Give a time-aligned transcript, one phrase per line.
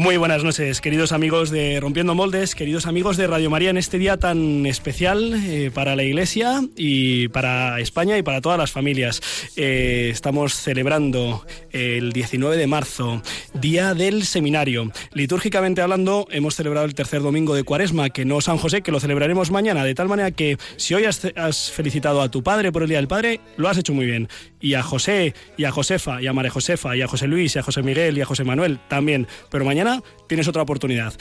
[0.00, 3.98] Muy buenas noches, queridos amigos de Rompiendo Moldes, queridos amigos de Radio María en este
[3.98, 9.20] día tan especial eh, para la Iglesia y para España y para todas las familias.
[9.56, 13.20] Eh, estamos celebrando el 19 de marzo,
[13.52, 14.90] Día del Seminario.
[15.12, 19.00] Litúrgicamente hablando, hemos celebrado el tercer domingo de Cuaresma, que no San José, que lo
[19.00, 22.84] celebraremos mañana, de tal manera que si hoy has, has felicitado a tu padre por
[22.84, 24.30] el Día del Padre, lo has hecho muy bien.
[24.60, 27.58] Y a José, y a Josefa, y a María Josefa, y a José Luis, y
[27.58, 29.26] a José Miguel, y a José Manuel también.
[29.50, 31.14] Pero mañana tienes otra oportunidad.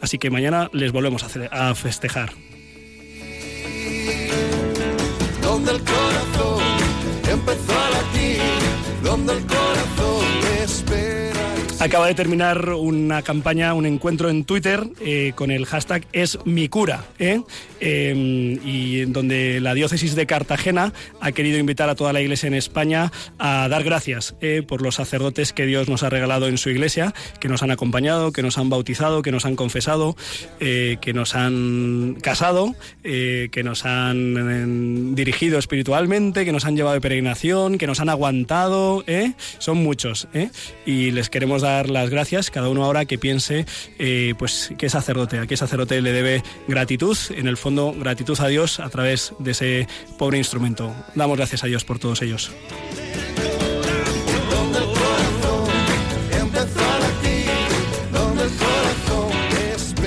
[0.00, 2.32] Así que mañana les volvemos a, a festejar.
[11.84, 16.70] Acaba de terminar una campaña, un encuentro en Twitter eh, con el hashtag es mi
[16.70, 17.42] cura, ¿eh?
[17.78, 22.54] Eh, y donde la diócesis de Cartagena ha querido invitar a toda la iglesia en
[22.54, 26.70] España a dar gracias eh, por los sacerdotes que Dios nos ha regalado en su
[26.70, 30.16] iglesia, que nos han acompañado, que nos han bautizado, que nos han confesado,
[30.60, 36.76] eh, que nos han casado, eh, que nos han eh, dirigido espiritualmente, que nos han
[36.76, 39.04] llevado de peregrinación, que nos han aguantado,
[39.58, 40.28] son muchos,
[40.86, 43.66] y les queremos dar las gracias, cada uno ahora que piense,
[43.98, 48.48] eh, pues, qué sacerdote, a qué sacerdote le debe gratitud, en el fondo, gratitud a
[48.48, 50.94] Dios a través de ese pobre instrumento.
[51.14, 52.52] Damos gracias a Dios por todos ellos.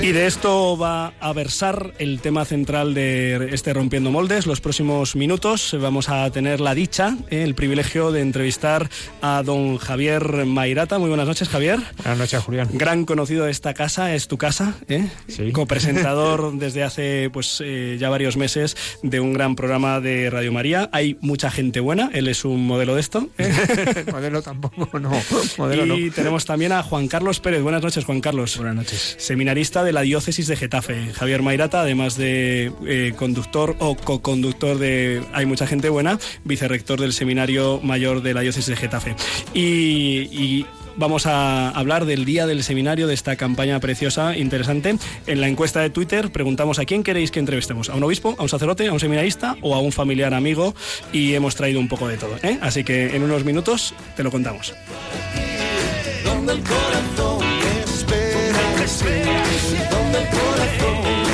[0.07, 4.47] Y de esto va a versar el tema central de este Rompiendo Moldes.
[4.47, 8.89] Los próximos minutos vamos a tener la dicha, eh, el privilegio de entrevistar
[9.21, 10.97] a don Javier Mairata.
[10.97, 11.81] Muy buenas noches, Javier.
[11.97, 12.69] Buenas noches, Julián.
[12.71, 15.09] Gran conocido de esta casa, es tu casa, ¿eh?
[15.27, 15.51] Sí.
[15.51, 20.89] copresentador desde hace pues eh, ya varios meses de un gran programa de Radio María.
[20.93, 23.27] Hay mucha gente buena, él es un modelo de esto.
[23.37, 24.05] ¿eh?
[24.13, 25.11] Modelo tampoco, no.
[25.57, 26.13] Modelo y no.
[26.13, 27.61] tenemos también a Juan Carlos Pérez.
[27.61, 28.55] Buenas noches, Juan Carlos.
[28.55, 29.17] Buenas noches.
[29.19, 31.11] Seminarista de la diócesis de Getafe.
[31.11, 37.13] Javier Mairata, además de eh, conductor o co-conductor de Hay mucha gente buena, vicerrector del
[37.13, 39.15] Seminario Mayor de la diócesis de Getafe.
[39.55, 44.99] Y, y vamos a hablar del día del seminario, de esta campaña preciosa, interesante.
[45.25, 48.43] En la encuesta de Twitter preguntamos a quién queréis que entrevistemos, a un obispo, a
[48.43, 50.75] un sacerdote, a un seminarista o a un familiar amigo
[51.11, 52.35] y hemos traído un poco de todo.
[52.43, 52.59] ¿eh?
[52.61, 54.75] Así que en unos minutos te lo contamos.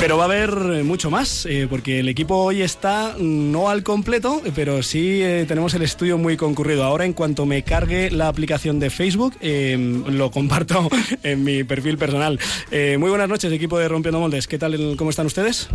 [0.00, 3.70] Pero va a haber eh, mucho más, eh, porque el equipo hoy está mm, no
[3.70, 6.84] al completo, pero sí eh, tenemos el estudio muy concurrido.
[6.84, 9.76] Ahora, en cuanto me cargue la aplicación de Facebook, eh,
[10.06, 10.90] lo comparto
[11.22, 12.38] en mi perfil personal.
[12.70, 14.46] Muy buenas noches, equipo de Rompiendo Moldes.
[14.46, 14.74] ¿Qué tal?
[14.74, 15.68] el- ¿Cómo están ustedes?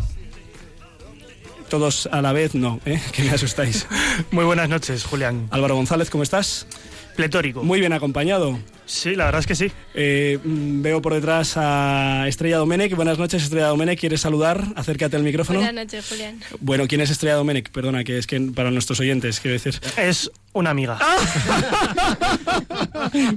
[1.70, 3.00] Todos a la vez, no, ¿eh?
[3.12, 3.88] que me asustáis.
[4.32, 5.48] Muy buenas noches, Julián.
[5.50, 6.68] Álvaro González, ¿cómo estás?
[7.24, 7.64] Pletórico.
[7.66, 8.58] Muy bien acompañado.
[8.86, 9.70] Sí, la verdad es que sí.
[9.94, 12.96] Eh, mm, veo por detrás a Estrella Domenech.
[12.96, 14.00] Buenas noches, Estrella Domenech.
[14.00, 14.64] ¿Quieres saludar?
[14.78, 15.60] Acércate al micrófono.
[15.60, 16.40] Buenas noches, Julián.
[16.62, 17.70] Bueno, ¿quién es Estrella Domenech?
[17.72, 19.78] Perdona, que es que para nuestros oyentes, quiero decir.
[19.98, 20.98] Es una amiga.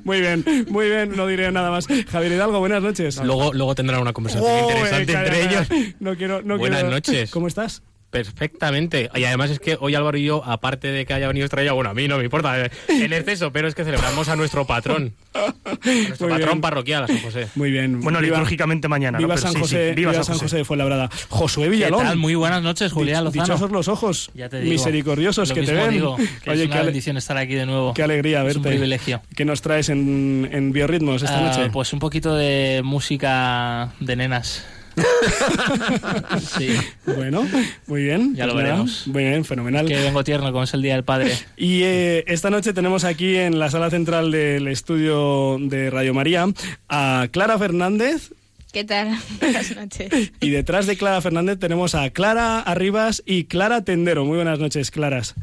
[0.05, 1.87] Muy bien, muy bien, no diré nada más.
[1.87, 3.17] Javier Hidalgo, buenas noches.
[3.23, 5.95] Luego, luego tendrán una conversación Oh, interesante eh, entre ellos.
[6.01, 7.31] No quiero, no Buenas quiero- noches.
[7.31, 7.83] ¿Cómo estás?
[8.13, 9.11] Perfectamente.
[9.15, 11.91] Y además es que hoy Álvaro y yo, aparte de que haya venido Estrella, bueno,
[11.91, 15.15] a mí no me importa eh, en exceso, pero es que celebramos a nuestro patrón.
[15.35, 15.41] A
[15.85, 16.61] nuestro Muy patrón bien.
[16.61, 17.49] parroquial, a San José.
[17.55, 18.01] Muy bien.
[18.03, 19.19] Bueno, Viva- litúrgicamente mañana.
[19.19, 19.25] ¿no?
[19.25, 21.09] Viva Pero San sí, sí, José, Viva, San José de Fuenlabrada.
[21.31, 22.01] Josué Villalón.
[22.01, 22.17] ¿Qué tal?
[22.19, 23.43] Muy buenas noches, Julián Lozano.
[23.45, 24.31] Dichosos los ojos.
[24.35, 24.71] Ya te digo.
[24.73, 25.91] Misericordiosos Lo que te ven.
[25.91, 27.95] digo, que Oye, es una qué, bendición estar aquí de nuevo.
[27.95, 28.59] qué alegría Es verte.
[28.59, 29.23] un privilegio.
[29.35, 31.71] ¿Qué nos traes en, en Biorritmos esta Ah, noche?
[31.73, 34.67] Pues un poquito de música de nenas.
[36.59, 37.47] sí, Bueno,
[37.87, 38.35] muy bien.
[38.35, 39.07] Ya lo Pues nada, veremos.
[39.07, 39.87] Muy bien, fenomenal.
[39.87, 41.33] que vengo tierno, como es el Día del Padre.
[41.57, 46.47] Y eh, esta noche tenemos aquí en la sala central del estudio de Radio María
[46.89, 48.31] a Clara Fernández.
[48.73, 49.19] ¿Qué tal?
[49.41, 50.33] Buenas noches.
[50.41, 54.25] Y detrás de Clara Fernández tenemos a Clara Arribas y Clara Tendero.
[54.25, 55.35] Muy buenas noches, Claras.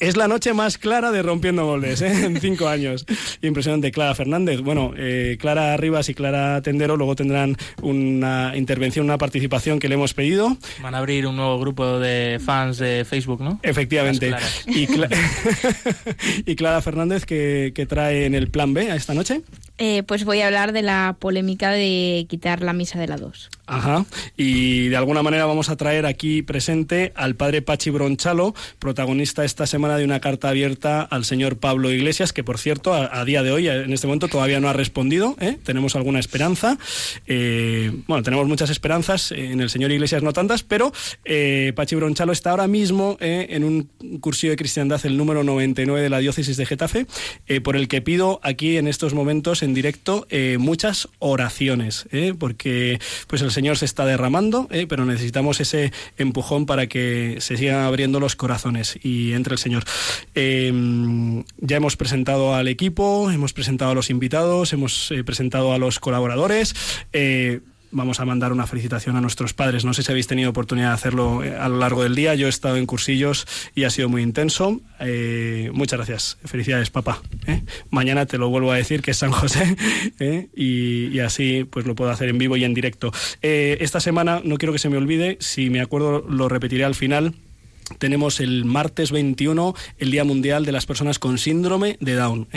[0.00, 2.24] Es la noche más clara de Rompiendo Moldes, ¿eh?
[2.26, 3.04] en cinco años.
[3.42, 4.60] Impresionante, Clara Fernández.
[4.60, 9.94] Bueno, eh, Clara Arribas y Clara Tendero luego tendrán una intervención, una participación que le
[9.94, 10.56] hemos pedido.
[10.82, 13.58] Van a abrir un nuevo grupo de fans de Facebook, ¿no?
[13.62, 14.30] Efectivamente.
[14.30, 14.40] Cla-
[16.46, 19.42] y Clara Fernández, que, que trae en el plan B a esta noche.
[19.78, 23.50] Eh, pues voy a hablar de la polémica de quitar la misa de la 2.
[23.66, 24.06] Ajá.
[24.36, 29.66] Y de alguna manera vamos a traer aquí presente al padre Pachi Bronchalo, protagonista esta
[29.66, 33.50] semana de una carta abierta al señor Pablo Iglesias, que por cierto, a, día de
[33.50, 35.36] hoy, en este momento, todavía no ha respondido.
[35.40, 35.58] ¿eh?
[35.64, 36.78] Tenemos alguna esperanza.
[37.26, 39.32] Eh, bueno, tenemos muchas esperanzas.
[39.32, 40.92] En el señor Iglesias no tantas, pero
[41.24, 43.90] eh, Pachi Bronchalo está ahora mismo en un
[44.20, 47.06] cursillo de cristiandad, el número 99 de la diócesis de Getafe,
[47.64, 52.34] por el que pido aquí en estos momentos en directo eh, muchas oraciones, ¿eh?
[52.38, 54.86] porque pues el Señor se está derramando, ¿eh?
[54.88, 59.84] pero necesitamos ese empujón para que se sigan abriendo los corazones y entre el Señor.
[60.34, 60.72] Eh,
[61.58, 66.74] ya hemos presentado al equipo, hemos presentado a los invitados, hemos presentado a los colaboradores.
[67.92, 69.84] Vamos a mandar una felicitación a nuestros padres.
[69.84, 72.34] No sé si habéis tenido oportunidad de hacerlo eh, a lo largo del día.
[72.34, 74.80] Yo he estado en cursillos y ha sido muy intenso.
[75.00, 76.38] Eh, muchas gracias.
[76.44, 77.22] Felicidades, papá.
[77.46, 77.62] ¿eh?
[77.90, 79.76] Mañana te lo vuelvo a decir que es San José
[80.54, 83.12] y, así pues lo puedo hacer en vivo y en directo.
[83.40, 87.34] Esta semana, no quiero que se me olvide, si me acuerdo lo repetiré al final.
[87.98, 92.48] Tenemos el martes 21 el Día Mundial de las Personas con Síndrome de Down.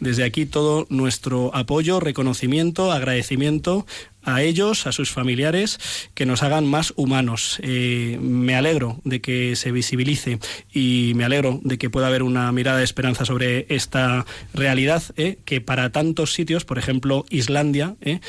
[0.00, 3.86] Desde aquí todo nuestro apoyo, reconocimiento, agradecimiento
[4.28, 5.78] a ellos, a sus familiares,
[6.14, 7.58] que nos hagan más humanos.
[7.62, 10.38] Eh, me alegro de que se visibilice
[10.72, 15.38] y me alegro de que pueda haber una mirada de esperanza sobre esta realidad, ¿eh?
[15.44, 18.20] que para tantos sitios, por ejemplo Islandia, ¿eh?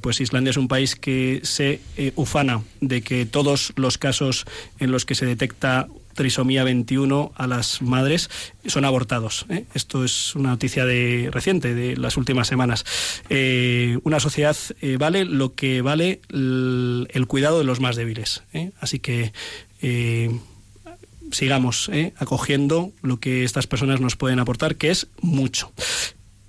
[0.00, 1.80] Pues Islandia es un país que se
[2.16, 4.44] ufana de que todos los casos
[4.80, 5.86] en los que se detecta
[6.20, 8.28] trisomía 21 a las madres
[8.66, 9.46] son abortados.
[9.48, 9.64] ¿eh?
[9.72, 12.84] Esto es una noticia de reciente, de las últimas semanas.
[13.30, 18.42] Eh, una sociedad eh, vale lo que vale el, cuidado de los más débiles.
[18.80, 19.32] Así que
[21.32, 25.72] sigamos acogiendo lo que estas personas nos pueden aportar, que es mucho.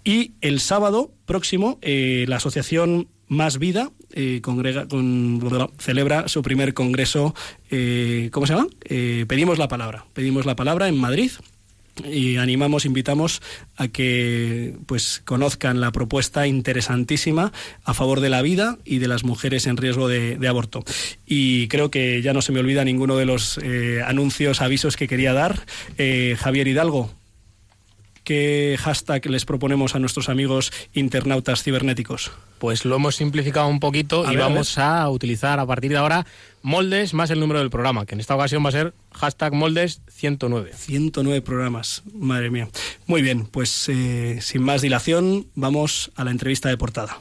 [0.03, 5.39] Y el sábado próximo, la asociación Más Vida eh, congrega, con-
[5.79, 7.33] celebra su primer congreso,
[7.69, 8.67] eh, ¿cómo se llama?
[8.83, 10.03] Eh, pedimos la palabra.
[10.11, 11.31] Pedimos la palabra en Madrid.
[12.03, 13.41] Y animamos, invitamos
[13.77, 17.53] a que pues conozcan la propuesta interesantísima
[17.85, 20.83] a favor de la vida y de las mujeres en riesgo de, aborto.
[21.25, 25.07] Y creo que ya no se me olvida ninguno de los eh, anuncios, avisos que
[25.07, 25.65] quería dar.
[26.37, 27.11] Javier Hidalgo,
[28.23, 32.31] ¿qué hashtag les proponemos a nuestros amigos internautas cibernéticos?
[32.59, 35.91] Pues lo hemos simplificado un poquito A y ver, a vamos a utilizar a partir
[35.91, 36.25] de ahora
[36.61, 40.01] moldes más el número del programa, que en esta ocasión va a ser hashtag moldes
[40.09, 40.71] 109.
[40.73, 42.69] 109 programas, madre mía.
[43.07, 47.17] Muy bien, pues eh, sin más dilación, vamos a la entrevista de portada.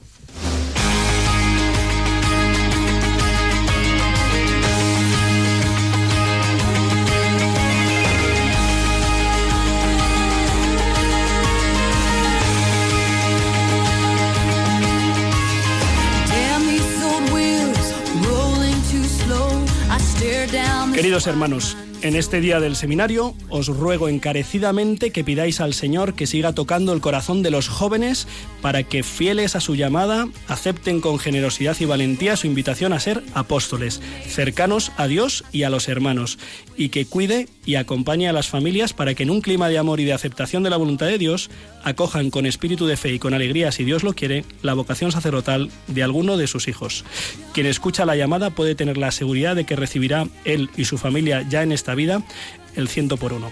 [21.01, 26.27] Queridos hermanos, en este día del seminario os ruego encarecidamente que pidáis al Señor que
[26.27, 28.29] siga tocando el corazón de los jóvenes
[28.61, 33.23] para que, fieles a su llamada, acepten con generosidad y valentía su invitación a ser
[33.33, 36.39] apóstoles, cercanos a Dios y a los hermanos,
[36.77, 40.01] y que cuide y acompañe a las familias para que en un clima de amor
[40.01, 41.51] y de aceptación de la voluntad de Dios
[41.83, 45.71] acojan con espíritu de fe y con alegría, si Dios lo quiere, la vocación sacerdotal
[45.87, 47.05] de alguno de sus hijos.
[47.53, 51.47] Quien escucha la llamada puede tener la seguridad de que recibirá él y su familia
[51.49, 52.23] ya en esta vida
[52.77, 53.51] el ciento por uno.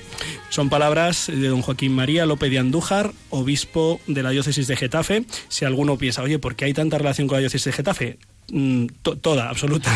[0.49, 5.25] Son palabras de don Joaquín María López de Andújar, obispo de la diócesis de Getafe.
[5.49, 8.19] Si alguno piensa, oye, ¿por qué hay tanta relación con la diócesis de Getafe?
[8.51, 9.91] Mm, to- toda, absoluta.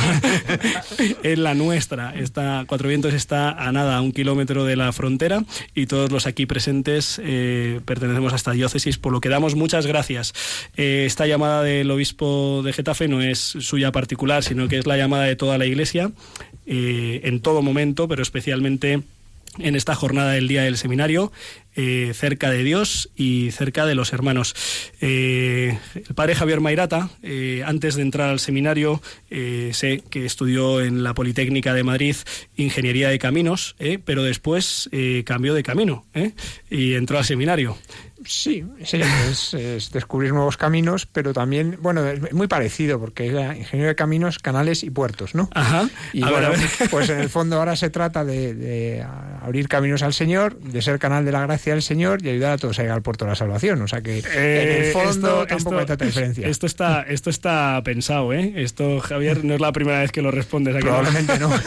[1.23, 2.14] es la nuestra.
[2.14, 5.42] Está, Cuatro Vientos está a nada, a un kilómetro de la frontera
[5.75, 9.87] y todos los aquí presentes eh, pertenecemos a esta diócesis, por lo que damos muchas
[9.87, 10.35] gracias.
[10.76, 14.97] Eh, esta llamada del obispo de Getafe no es suya particular, sino que es la
[14.97, 16.11] llamada de toda la Iglesia
[16.66, 19.00] eh, en todo momento, pero especialmente
[19.59, 21.30] en esta jornada del día del seminario,
[21.75, 24.55] eh, cerca de Dios y cerca de los hermanos.
[25.00, 29.00] Eh, el padre Javier Mairata, eh, antes de entrar al seminario,
[29.31, 32.17] sé que estudió en la Politécnica de Madrid
[32.57, 34.91] Ingeniería de Caminos, pero después
[35.25, 36.05] cambió de camino
[36.71, 37.79] y entró al seminario.
[38.26, 43.88] Sí, es, es descubrir nuevos caminos, pero también, bueno, es muy parecido, porque era ingeniero
[43.88, 45.49] de caminos, canales y puertos, ¿no?
[45.55, 45.88] Ajá.
[46.12, 46.91] Y A ver, bueno, a ver.
[46.91, 49.05] pues en el fondo ahora se trata de, de
[49.43, 52.59] abrir caminos al Señor, de ser canal de la gracia del Señor y ayudar a
[52.59, 53.83] todos a llegar al puerto de la salvación.
[53.83, 56.47] O sea que en Eh, el fondo esto- tampoco esto- hay tanta diferencia.
[56.49, 58.52] Esto está, esto está pensado, ¿eh?
[58.57, 60.76] Esto, Javier, no es la primera vez que lo respondes.
[60.76, 60.91] ¿a que no?
[60.93, 61.50] Probablemente no.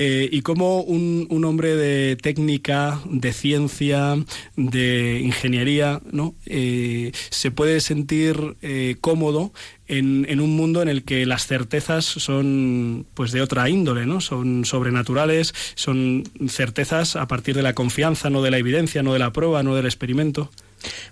[0.00, 4.14] Eh, y cómo un, un hombre de técnica, de ciencia,
[4.56, 4.77] de
[5.22, 6.34] ingeniería, ¿no?
[6.46, 9.52] Eh, se puede sentir eh, cómodo
[9.86, 14.20] en, en un mundo en el que las certezas son pues de otra índole, ¿no?
[14.20, 19.18] Son sobrenaturales, son certezas a partir de la confianza, no de la evidencia, no de
[19.18, 20.50] la prueba, no del experimento.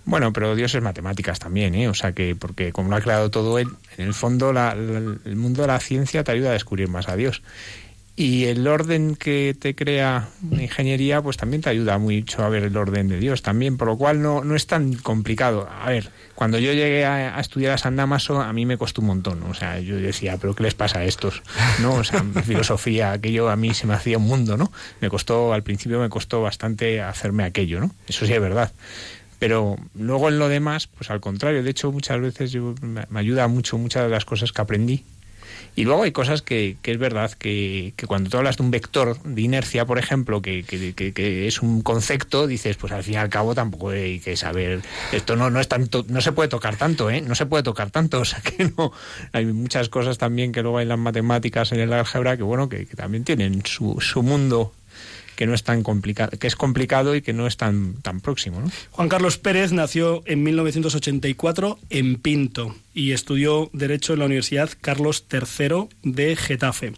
[0.04, 1.88] Bueno, pero Dios es matemáticas también, ¿eh?
[1.88, 3.68] O sea que, porque como lo ha creado todo él,
[3.98, 7.08] en el fondo la- la- el mundo de la ciencia te ayuda a descubrir más
[7.08, 7.42] a Dios.
[8.18, 12.62] Y el orden que te crea la ingeniería, pues también te ayuda mucho a ver
[12.62, 15.68] el orden de Dios también, por lo cual no, no es tan complicado.
[15.68, 19.08] A ver, cuando yo llegué a, estudiar a San Damaso, a mí me costó un
[19.08, 19.42] montón.
[19.42, 21.42] O sea, yo decía, ¿pero qué les pasa a estos?
[21.82, 21.92] ¿No?
[21.96, 24.72] O sea, filosofía, aquello a mí se me hacía un mundo, ¿no?
[25.02, 27.94] Me costó, al principio me costó bastante hacerme aquello, ¿no?
[28.08, 28.72] Eso sí es verdad.
[29.38, 33.46] Pero luego en lo demás, pues al contrario, de hecho muchas veces yo, me ayuda
[33.46, 35.04] mucho muchas de las cosas que aprendí.
[35.74, 38.70] Y luego hay cosas que, que es verdad que, que cuando tú hablas de un
[38.70, 43.16] vector de inercia, por ejemplo, que, que- es un concepto, dices, pues al fin y
[43.18, 44.80] al cabo tampoco hay que saber,
[45.12, 47.20] esto no, no es tanto, no se puede tocar tanto, ¿eh?
[47.20, 48.92] No se puede tocar tanto, o sea que no,
[49.32, 52.68] hay muchas cosas también que luego hay en las matemáticas, en el álgebra, que bueno,
[52.68, 54.72] que también tienen su, su mundo
[55.36, 58.60] que no es tan complicado, que es complicado y que no es tan, tan próximo,
[58.60, 58.70] ¿no?
[58.90, 65.24] Juan Carlos Pérez nació en 1984 en Pinto y estudió Derecho en la Universidad Carlos
[65.30, 66.94] III de Getafe.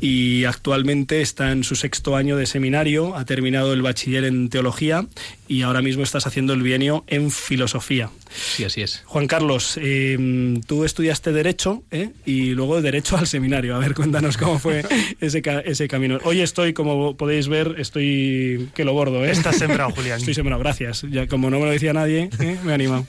[0.00, 5.06] Y actualmente está en su sexto año de seminario, ha terminado el bachiller en teología
[5.46, 8.08] y ahora mismo estás haciendo el bienio en filosofía.
[8.34, 9.02] Sí, así es.
[9.04, 12.10] Juan Carlos, eh, tú estudiaste Derecho ¿eh?
[12.24, 13.74] y luego Derecho al seminario.
[13.76, 14.84] A ver, cuéntanos cómo fue
[15.20, 16.18] ese, ca- ese camino.
[16.24, 19.24] Hoy estoy, como podéis ver, estoy que lo bordo.
[19.24, 19.30] ¿eh?
[19.32, 20.18] Estás sembrado, Julián.
[20.20, 21.02] Estoy sembrado, gracias.
[21.10, 22.58] Ya, como no me lo decía nadie, ¿eh?
[22.64, 23.06] me he animado.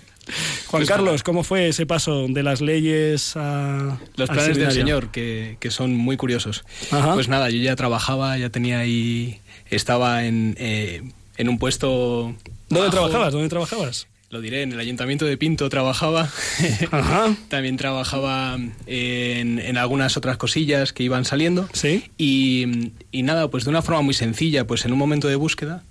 [0.68, 4.72] Juan Carlos, ¿cómo fue ese paso de las leyes a Los al planes del?
[4.72, 6.64] Señor, que, que son muy curiosos.
[6.92, 7.14] Ajá.
[7.14, 11.04] Pues nada, yo ya trabajaba, ya tenía ahí, estaba en, eh,
[11.38, 12.36] en un puesto...
[12.70, 12.92] ¿Dónde bajo.
[12.92, 13.34] trabajabas?
[13.34, 14.08] ¿Dónde trabajabas?
[14.30, 16.30] Lo diré, en el Ayuntamiento de Pinto trabajaba.
[16.92, 17.36] Ajá.
[17.50, 18.58] También trabajaba
[18.88, 21.68] en, en algunas otras cosillas que iban saliendo.
[21.74, 22.06] Sí.
[22.18, 25.84] Y, y nada, pues de una forma muy sencilla, pues en un momento de búsqueda,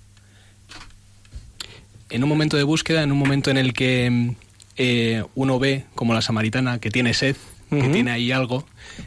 [2.11, 4.35] en un momento de búsqueda, en un momento en el que
[4.77, 7.35] eh, uno ve, como la samaritana, que tiene sed,
[7.69, 8.65] que tiene ahí algo,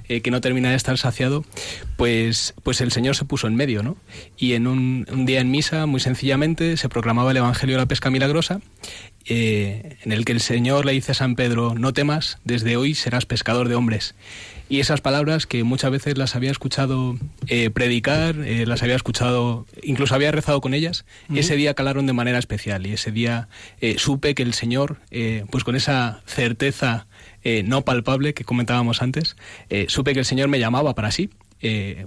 [0.08, 1.44] eh, que no termina de estar saciado,
[1.98, 3.98] pues, pues el Señor se puso en medio, ¿no?
[4.38, 7.86] Y en un, un día en misa, muy sencillamente, se proclamaba el Evangelio de la
[7.86, 8.62] Pesca Milagrosa,
[9.26, 12.94] eh, en el que el Señor le dice a San Pedro, no temas, desde hoy
[12.94, 14.14] serás pescador de hombres.
[14.68, 17.16] Y esas palabras que muchas veces las había escuchado
[17.46, 21.04] eh, predicar, eh, las había escuchado, incluso había rezado con ellas,
[21.34, 23.48] ese día calaron de manera especial y ese día
[23.98, 24.98] supe que el Señor,
[25.50, 27.06] pues con esa certeza
[27.64, 29.36] no palpable que comentábamos antes,
[29.88, 31.28] supe que el Señor me llamaba para sí,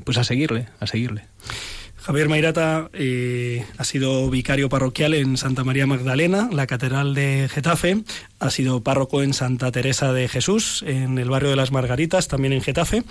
[0.04, 1.26] pues a seguirle, a seguirle.
[2.08, 8.02] Javier Mairata eh, ha sido vicario parroquial en Santa María Magdalena, la Catedral de Getafe.
[8.40, 12.54] Ha sido párroco en Santa Teresa de Jesús, en el barrio de las Margaritas, también
[12.54, 13.04] en Getafe.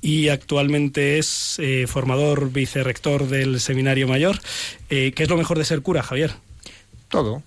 [0.00, 4.38] Y actualmente es eh, formador vicerrector del Seminario Mayor.
[4.88, 6.30] Eh, ¿Qué es lo mejor de ser cura, Javier?
[7.08, 7.42] Todo,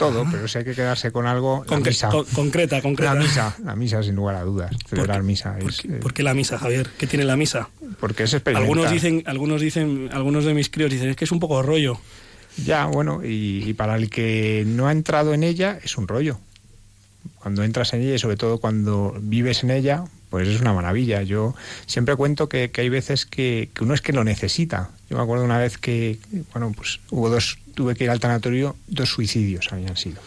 [0.00, 2.08] todo, pero si hay que quedarse con algo, la Concre- misa.
[2.08, 3.14] con- concreta, concreta.
[3.14, 4.72] La misa, la misa sin lugar a dudas.
[4.88, 6.90] Celebrar misa ¿Por es, qué, eh, por qué la misa, Javier?
[6.98, 7.68] ¿Qué tiene la misa?
[8.00, 8.64] porque es experimental.
[8.70, 11.98] Algunos dicen, algunos dicen, algunos de mis críos dicen, es que es un poco rollo.
[12.64, 16.38] Ya, bueno, y, y para el que no ha entrado en ella es un rollo.
[17.38, 21.22] Cuando entras en ella y sobre todo cuando vives en ella, pues es una maravilla.
[21.22, 21.54] Yo
[21.86, 24.90] siempre cuento que, que hay veces que, que uno es que lo necesita.
[25.08, 26.18] Yo me acuerdo una vez que,
[26.52, 30.20] bueno, pues hubo dos, tuve que ir al tanatorio, dos suicidios habían sido.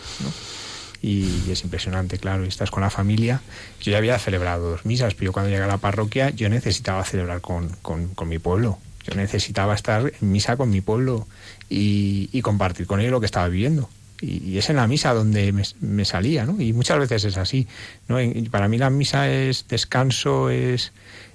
[1.03, 3.41] Y, es impresionante, claro, y estás con la familia.
[3.79, 7.05] Yo ya había celebrado dos misas, pero yo cuando llegué a la parroquia yo necesitaba
[7.05, 8.79] celebrar con, con, mi pueblo.
[9.03, 11.27] Yo necesitaba estar en misa con mi pueblo
[11.69, 13.87] y, compartir con ellos lo que estaba viviendo.
[14.19, 16.59] Y, es en la misa donde me, me salía, ¿no?
[16.59, 17.67] Y muchas veces es así,
[18.07, 18.17] ¿no?
[18.49, 20.91] Para mí la misa es descanso, es,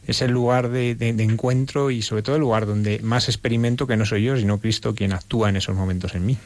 [0.08, 3.86] es el lugar de, de- de encuentro y sobre todo el lugar donde más experimento
[3.86, 6.36] que no soy yo, sino Cristo quien actúa en esos momentos en mí.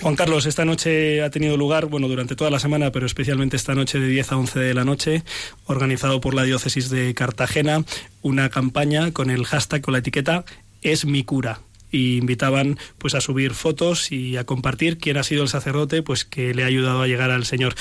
[0.00, 3.74] Juan Carlos, esta noche ha tenido lugar, bueno, durante toda la semana, pero especialmente esta
[3.74, 5.22] noche de 10 a 11 de la noche,
[5.66, 7.84] organizado por la diócesis de Cartagena,
[8.22, 10.44] una campaña con el hashtag, con la etiqueta
[10.82, 11.60] Es mi cura.
[11.90, 16.24] Y invitaban pues a subir fotos y a compartir quién ha sido el sacerdote pues
[16.26, 17.74] que le ha ayudado a llegar al Señor.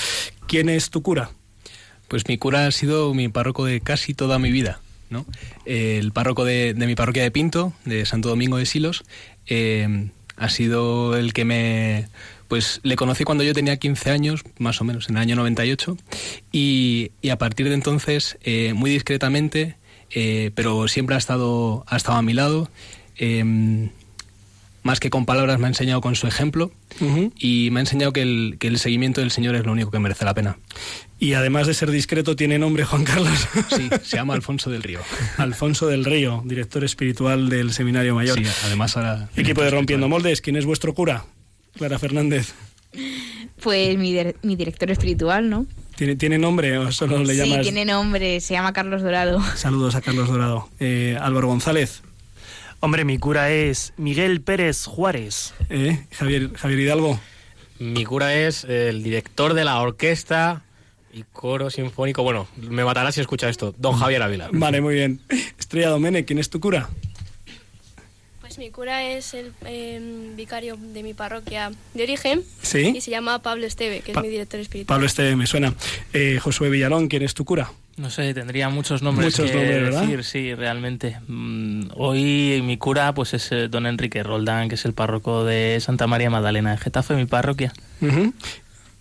[0.48, 1.32] ¿Quién es tu cura?
[2.08, 5.26] Pues mi cura ha sido mi párroco de casi toda mi vida, ¿no?
[5.66, 9.04] El párroco de, de mi parroquia de Pinto, de Santo Domingo de Silos,
[9.48, 12.08] eh, ha sido el que me...
[12.48, 15.98] Pues le conocí cuando yo tenía 15 años, más o menos, en el año 98,
[16.54, 19.76] y, y a partir de entonces, eh, muy discretamente,
[20.12, 22.70] eh, pero siempre ha estado, ha estado a mi lado.
[23.18, 23.90] eh,
[24.84, 26.72] más que con palabras me ha enseñado con su ejemplo
[27.38, 30.00] y me ha enseñado que el, que el seguimiento del Señor es lo único que
[30.00, 30.60] merece la pena.
[31.20, 33.48] Y además de ser discreto, tiene nombre Juan Carlos.
[33.76, 35.00] Sí, se llama Alfonso del Río.
[35.38, 38.38] Alfonso del Río, director espiritual del Seminario Mayor.
[38.38, 39.28] Sí, además ahora...
[39.36, 41.26] Equipo de Rompiendo Moldes, ¿quién es vuestro cura?
[41.76, 42.54] Clara Fernández.
[43.62, 45.66] Pues mi, dir- mi director espiritual, ¿no?
[45.96, 47.62] ¿Tiene, ¿Tiene nombre o solo le sí, llamas?
[47.64, 49.42] tiene nombre, se llama Carlos Dorado.
[49.56, 50.70] Saludos a Carlos Dorado.
[50.80, 52.02] Eh, Álvaro González.
[52.80, 55.56] Hombre, mi cura es Miguel Pérez Juárez.
[55.70, 57.20] Eh, Javier, Javier Hidalgo.
[57.80, 60.62] Mi cura es el director de la orquesta
[61.14, 62.24] y coro sinfónico.
[62.24, 63.74] Bueno, me matará si escucha esto.
[63.78, 64.50] Don Javier Ávila.
[64.52, 65.20] Vale, muy bien.
[65.58, 66.90] Estrella Domene, ¿quién es tu cura?
[68.42, 72.94] Pues mi cura es el eh, vicario de mi parroquia de origen Sí.
[72.96, 74.96] y se llama Pablo Esteve, que Pa- es mi director espiritual.
[74.96, 75.74] Pablo Este me suena.
[76.14, 77.72] Eh, Josué Villalón, ¿quién es tu cura?
[77.98, 80.02] No sé, tendría muchos nombres Muchos que nombres, ¿verdad?
[80.02, 81.18] decir, sí, realmente.
[81.28, 85.80] Mm, hoy mi cura pues es eh, don Enrique Roldán, que es el párroco de
[85.82, 87.74] Santa María Magdalena de Getafe, mi parroquia.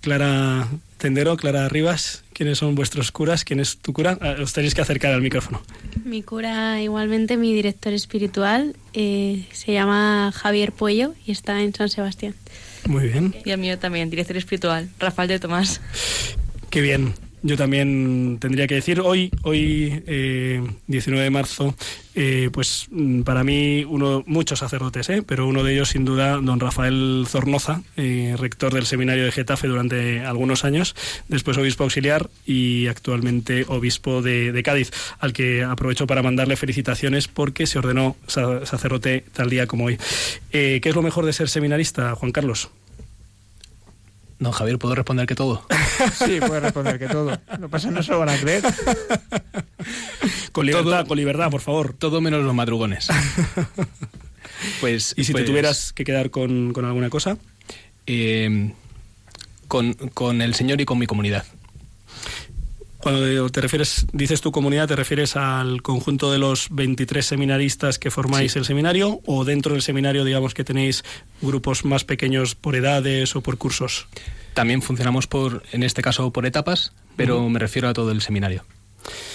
[0.01, 0.67] Clara
[0.99, 3.45] Tendero, Clara Rivas, ¿quiénes son vuestros curas?
[3.45, 4.17] ¿Quién es tu cura?
[4.21, 5.63] Ah, os tenéis que acercar al micrófono.
[6.05, 11.91] Mi cura, igualmente mi director espiritual, eh, se llama Javier Puello y está en San
[11.91, 12.35] Sebastián.
[12.87, 13.35] Muy bien.
[13.45, 15.81] Y el mío también, director espiritual, Rafael de Tomás.
[16.71, 17.15] Qué bien.
[17.47, 21.77] Yo también tendría que decir hoy, hoy eh, 19 de marzo,
[22.17, 25.23] eh, pues mm, para mí uno, muchos sacerdotes, ¿eh?
[25.25, 29.69] pero uno de ellos sin duda don Rafael Zornoza, eh, rector del seminario de Getafe
[29.69, 30.97] durante algunos años,
[31.29, 37.29] después obispo auxiliar y actualmente obispo de, de Cádiz, al que aprovecho para mandarle felicitaciones
[37.29, 39.99] porque se ordenó sa- sacerdote tal día como hoy.
[40.51, 42.71] Eh, ¿Qué es lo mejor de ser seminarista, Juan Carlos?
[44.39, 45.67] Don Javier, ¿puedo responder que todo?
[46.19, 47.39] Sí, puedes responder que todo.
[47.59, 48.63] Lo pasa no se lo van a creer.
[50.53, 51.95] Con libertad, Todo- con libertad, por favor.
[51.99, 53.09] Todo menos los madrugones.
[54.81, 57.37] Pues, ¿Y si pues, te tuvieras que quedar con, con alguna cosa?
[58.07, 58.73] eh,
[59.69, 61.45] con, con el Señor y con mi comunidad.
[63.07, 68.11] Cuando te refieres, dices tu comunidad, ¿te refieres al conjunto de los 23 seminaristas que
[68.11, 71.05] formáis el seminario o dentro del seminario, digamos, que tenéis
[71.41, 74.09] grupos más pequeños por edades o por cursos?
[74.55, 78.65] También funcionamos por, en este caso, por etapas, pero me refiero a todo el seminario,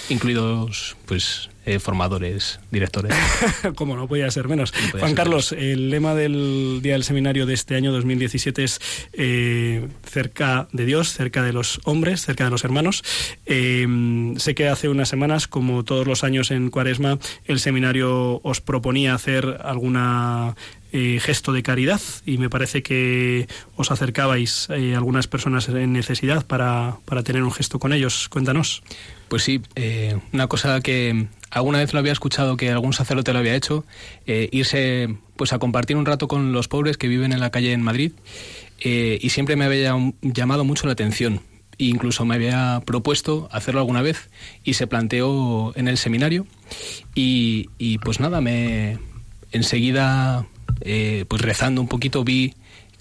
[0.10, 3.14] incluidos, pues, eh, formadores, directores.
[3.76, 4.72] Como no podía ser menos.
[4.72, 8.80] podía Juan ser Carlos, el lema del Día del Seminario de este año 2017 es
[9.14, 13.04] eh, cerca de Dios, cerca de los hombres, cerca de los hermanos.
[13.46, 13.88] Eh,
[14.38, 19.14] sé que hace unas semanas, como todos los años en Cuaresma, el seminario os proponía
[19.14, 20.56] hacer alguna
[20.94, 23.48] eh, gesto de caridad y me parece que
[23.78, 28.28] os acercabais eh, a algunas personas en necesidad para, para tener un gesto con ellos.
[28.28, 28.84] Cuéntanos.
[29.30, 33.40] Pues sí, eh, una cosa que alguna vez lo había escuchado que algún sacerdote lo
[33.40, 33.86] había hecho,
[34.26, 37.74] eh, irse pues a compartir un rato con los pobres que viven en la calle
[37.74, 38.14] en Madrid
[38.80, 41.42] eh, y siempre me había llam- llamado mucho la atención.
[41.78, 44.30] E incluso me había propuesto hacerlo alguna vez
[44.64, 46.46] y se planteó en el seminario
[47.16, 49.00] y, y, pues nada, me
[49.52, 50.46] enseguida
[50.82, 52.54] eh, pues rezando un poquito vi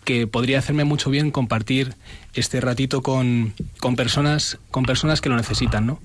[0.04, 1.94] que podría hacerme mucho bien compartir
[2.34, 6.00] este ratito con, con personas con personas que lo necesitan, ¿no?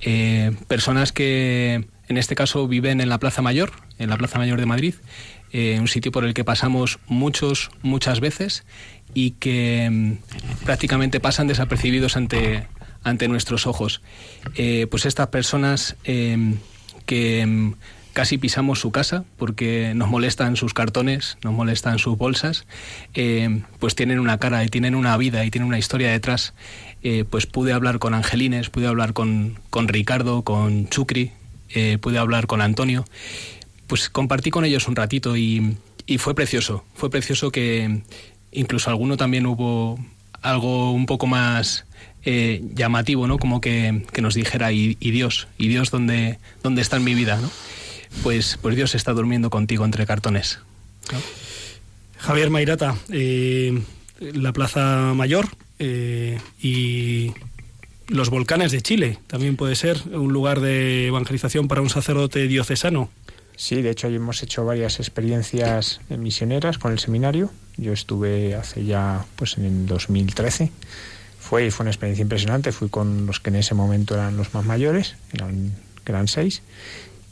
[0.00, 4.60] Eh, personas que en este caso viven en la Plaza Mayor, en la Plaza Mayor
[4.60, 4.94] de Madrid,
[5.52, 8.64] eh, un sitio por el que pasamos muchos muchas veces
[9.14, 12.66] y que mm, prácticamente pasan desapercibidos ante
[13.02, 14.02] ante nuestros ojos.
[14.56, 17.72] Eh, pues estas personas que mm,
[18.12, 22.66] casi pisamos su casa porque nos molestan sus cartones, nos molestan sus bolsas,
[23.14, 26.54] eh, pues tienen una cara y tienen una vida y tienen una historia detrás.
[27.02, 31.32] Eh, pues pude hablar con Angelines, pude hablar con, con Ricardo, con Chucri,
[31.70, 33.04] eh, pude hablar con Antonio.
[33.86, 35.76] Pues compartí con ellos un ratito y,
[36.18, 36.84] fue precioso.
[36.94, 38.02] Fue precioso que
[38.50, 39.98] incluso alguno también hubo
[40.42, 41.84] algo un poco más
[42.24, 43.38] eh, llamativo, ¿no?
[43.38, 45.46] Como que, que nos dijera, ¿y, y Dios?
[45.56, 47.48] ¿Y Dios dónde, dónde está en mi vida, no?
[48.22, 50.58] Pues, pues Dios está durmiendo contigo entre cartones.
[52.18, 53.82] Javier Mairata, eh,
[54.20, 57.32] la Plaza Mayor eh, y
[58.08, 63.08] los volcanes de Chile también puede ser un lugar de evangelización para un sacerdote diocesano.
[63.56, 67.50] Sí, de hecho ahí hemos hecho varias experiencias misioneras con el seminario.
[67.76, 70.70] Yo estuve hace ya, pues en el 2013.
[71.38, 72.72] Fue, fue una experiencia impresionante.
[72.72, 76.62] Fui con los que en ese momento eran los más mayores, eran, que eran seis.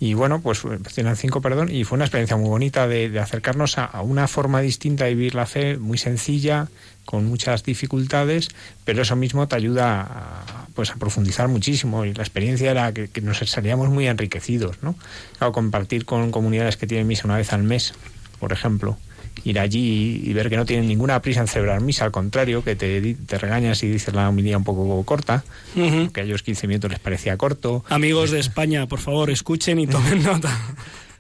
[0.01, 0.63] Y bueno, pues
[0.97, 4.29] eran cinco, perdón, y fue una experiencia muy bonita de, de acercarnos a, a una
[4.29, 6.69] forma distinta de vivir la fe, muy sencilla,
[7.09, 8.49] con muchas dificultades,
[8.85, 13.09] pero eso mismo te ayuda a, pues a profundizar muchísimo y la experiencia era que,
[13.09, 14.95] que nos salíamos muy enriquecidos, ¿no?
[15.39, 17.95] Claro, compartir con comunidades que tienen misa una vez al mes,
[18.39, 18.99] por ejemplo,
[19.45, 22.77] ir allí y ver que no tienen ninguna prisa en celebrar misa, al contrario, que
[22.77, 26.91] te, te regañas y dices la homilía un poco corta, que a ellos 15 minutos
[26.91, 30.57] les parecía corto, Amigos de España, por favor, escuchen y tomen nota.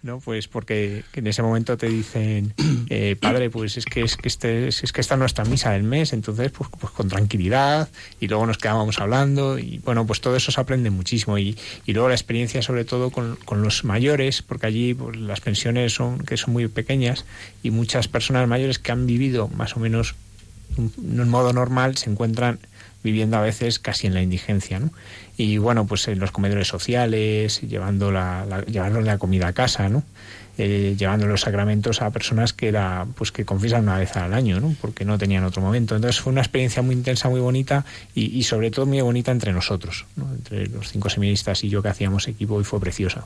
[0.02, 0.20] ¿No?
[0.20, 2.54] Pues porque en ese momento te dicen,
[2.90, 5.82] eh, padre, pues es que es que este es que esta es nuestra misa del
[5.82, 7.88] mes, entonces pues, pues con tranquilidad
[8.20, 11.56] y luego nos quedábamos hablando y bueno, pues todo eso se aprende muchísimo y,
[11.86, 15.92] y luego la experiencia sobre todo con, con los mayores, porque allí pues, las pensiones
[15.94, 17.24] son que son muy pequeñas
[17.62, 20.14] y muchas personas mayores que han vivido más o menos
[20.76, 22.58] un- un modo normal se encuentran
[23.02, 24.90] viviendo a veces casi en la indigencia, ¿no?
[25.38, 28.64] Y bueno, pues en los comedores sociales, llevando la, la-
[29.00, 30.02] la comida a casa, ¿no?
[30.60, 34.58] Eh, llevando los sacramentos a personas que era pues que confiesan una vez al año,
[34.58, 34.74] ¿no?
[34.80, 35.94] Porque no tenían otro momento.
[35.94, 40.06] Entonces fue una experiencia muy intensa, muy bonita y, sobre todo muy bonita entre nosotros,
[40.16, 40.28] ¿no?
[40.34, 43.24] entre los cinco seminaristas y yo que hacíamos equipo y fue preciosa.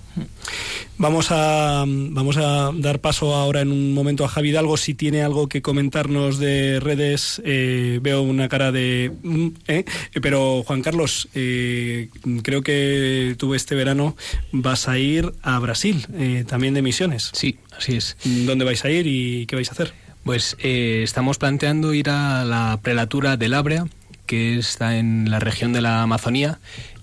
[0.99, 4.77] Vamos a, vamos a dar paso ahora en un momento a Javi Hidalgo.
[4.77, 9.11] Si tiene algo que comentarnos de redes, eh, veo una cara de...
[9.23, 9.85] mm, ¿eh?
[10.21, 12.11] Pero Juan Carlos, eh,
[12.43, 14.17] creo que tú este verano
[14.53, 16.07] vas a ir a Brasil,
[16.47, 17.22] también de misiones.
[17.33, 18.17] Sí, así es.
[18.25, 19.93] ¿Dónde vais a ir y qué vais a hacer?
[20.25, 23.87] Pues eh, estamos planteando ir a la prelatura del Ábrea,
[24.27, 26.59] que está en la región de la Amazonía,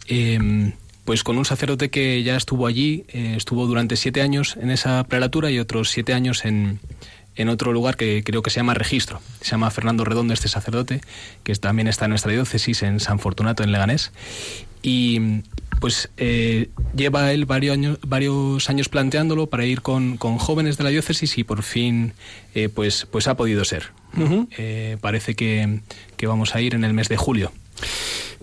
[0.08, 0.74] eh,
[1.06, 5.04] pues con un sacerdote que ya estuvo allí, eh, estuvo durante siete años en esa
[5.06, 6.80] prelatura y otros siete años en,
[7.36, 9.22] en otro lugar que creo que se llama Registro.
[9.42, 11.02] Se llama Fernando Redondo este sacerdote,
[11.44, 14.12] que también está en nuestra diócesis, en San Fortunato, en Leganés.
[14.82, 15.42] Y
[15.80, 20.84] pues eh, lleva él varios años, varios años planteándolo para ir con, con jóvenes de
[20.84, 22.14] la diócesis y por fin
[22.54, 23.92] eh, pues, pues ha podido ser.
[24.58, 25.82] Eh, parece que,
[26.18, 27.52] que vamos a ir en el mes de julio.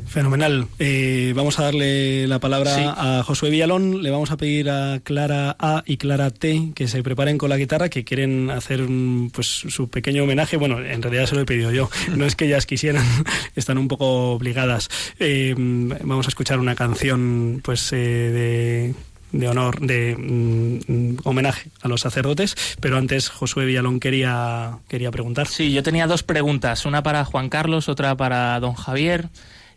[0.06, 0.66] Fenomenal.
[0.78, 2.82] Eh, vamos a darle la palabra Sí.
[2.84, 4.02] a Josué Villalón.
[4.02, 7.56] Le vamos a pedir a Clara A y Clara T que se preparen con la
[7.56, 8.86] guitarra, que quieren hacer
[9.32, 10.56] pues, su pequeño homenaje.
[10.56, 11.90] Bueno, en realidad se lo he pedido yo.
[12.14, 13.04] No es que ellas quisieran,
[13.56, 14.88] están un poco obligadas.
[15.18, 18.94] Eh, vamos a escuchar una canción pues eh, de
[19.32, 25.46] de honor, de mm, homenaje a los sacerdotes, pero antes Josué Villalón quería, quería preguntar.
[25.48, 29.28] Sí, yo tenía dos preguntas, una para Juan Carlos, otra para don Javier.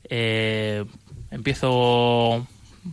[0.10, 0.86] Eh,
[1.32, 2.48] empiezo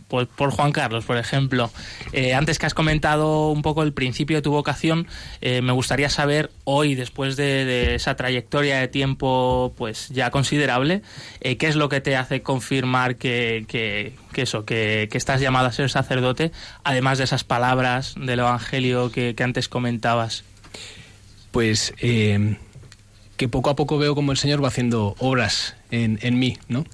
[0.07, 1.71] por, Juan Carlos, por ejemplo.
[2.11, 5.07] Eh, antes que has comentado un poco el principio de tu vocación,
[5.41, 11.01] eh, me gustaría saber hoy, después de, esa trayectoria de tiempo pues ya considerable,
[11.41, 16.51] qué es lo que te hace confirmar que, eso, que, estás llamado a ser sacerdote,
[16.83, 20.43] además de esas palabras del Evangelio que, antes comentabas.
[21.51, 21.93] Pues
[23.37, 26.85] que poco a poco veo como el Señor va haciendo obras en, en mí, ¿no?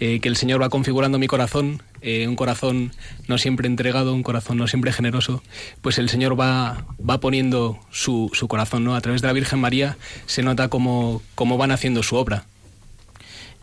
[0.00, 2.92] Eh, que el Señor va configurando mi corazón, eh, un corazón
[3.28, 5.42] no siempre entregado, un corazón no siempre generoso,
[5.82, 8.96] pues el Señor va, va poniendo su, su corazón, ¿no?
[8.96, 12.46] A través de la Virgen María se nota cómo, cómo van haciendo su obra.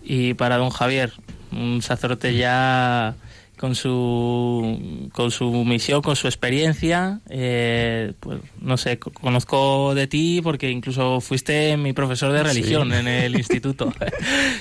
[0.03, 1.11] Y para don Javier,
[1.51, 3.15] un sacerdote ya
[3.59, 10.07] con su, con su misión, con su experiencia, eh, pues no sé, co- conozco de
[10.07, 12.97] ti porque incluso fuiste mi profesor de religión Sí.
[12.97, 13.91] en el instituto.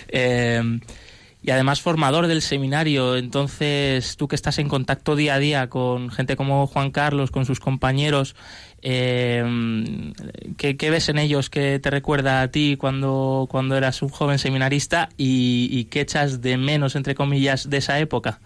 [0.09, 0.81] Eh,
[1.43, 6.11] y además formador del seminario, entonces tú que estás en contacto día a día con
[6.11, 8.35] gente como Juan Carlos, con sus compañeros,
[8.83, 9.45] eh,
[10.57, 14.39] ¿qué, qué ves en ellos que te recuerda a ti cuando, cuando eras un joven
[14.39, 18.41] seminarista y, y qué echas de menos, entre comillas, de esa época?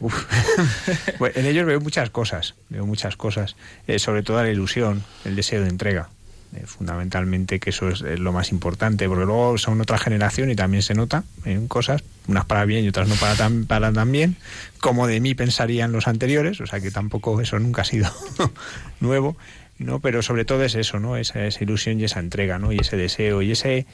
[1.34, 5.62] En ellos veo muchas cosas, veo muchas cosas, Eh, sobre todo la ilusión, el deseo
[5.62, 6.08] de entrega.
[6.56, 10.56] Eh, fundamentalmente que eso es, eh, lo más importante, porque luego son otra generación y
[10.56, 14.10] también se nota en cosas, unas para bien y otras no para tan, para tan
[14.10, 14.36] bien,
[14.80, 18.10] como de mí pensarían los anteriores, o sea que tampoco eso nunca ha sido
[19.00, 19.36] nuevo,
[19.80, 19.98] ¿no?
[20.00, 21.16] Pero sobre todo es eso, ¿no?
[21.16, 22.70] Esa, esa ilusión y esa entrega, ¿no?
[22.70, 23.86] Y ese deseo y ese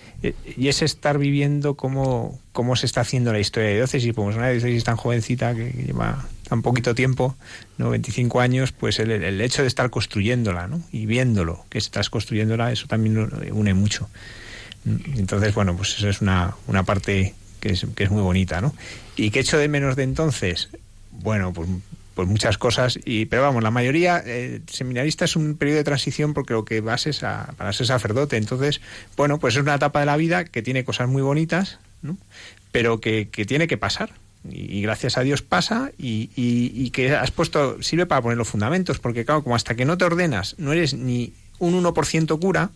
[0.56, 4.36] y ese estar viviendo cómo, cómo se está haciendo la historia de diócesis, como es
[4.36, 7.36] una diócesis tan jovencita que lleva tan poquito tiempo,
[7.78, 7.90] ¿no?
[7.90, 10.82] 25 años, pues el, el hecho de estar construyéndola, ¿no?
[10.90, 14.08] Y viéndolo, que estás construyéndola, eso también une mucho.
[15.16, 18.74] Entonces, bueno, pues eso es una, una parte que es, que es muy bonita, ¿no?
[19.16, 20.68] ¿Y qué echo de menos de entonces?
[21.10, 21.68] Bueno, pues,
[22.16, 26.34] pues muchas cosas, y, pero vamos, la mayoría, eh, seminarista es un periodo de transición
[26.34, 28.36] porque lo que vas es a, para ser sacerdote.
[28.38, 28.80] Entonces,
[29.16, 32.16] bueno, pues es una etapa de la vida que tiene cosas muy bonitas, ¿no?
[32.72, 34.10] pero que, que tiene que pasar.
[34.48, 38.48] Y, gracias a Dios pasa y, y- y que has puesto, sirve para poner los
[38.48, 42.70] fundamentos, porque claro, como hasta que no te ordenas no eres ni un 1% cura,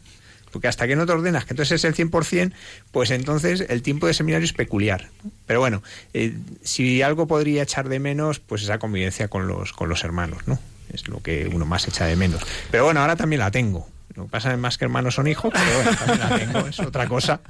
[0.50, 2.52] Porque hasta que no te ordenas que entonces es el 100%,
[2.92, 5.08] pues entonces el tiempo de seminario es peculiar.
[5.46, 5.82] Pero bueno,
[6.14, 10.46] eh, si algo podría echar de menos, pues esa convivencia con los, con los hermanos,
[10.46, 10.58] ¿no?
[10.92, 12.42] Es lo que uno más echa de menos.
[12.70, 13.88] Pero bueno, ahora también la tengo.
[14.16, 16.80] Lo que pasa es más que hermanos son hijos, pero bueno, también la tengo, es
[16.80, 17.40] otra cosa.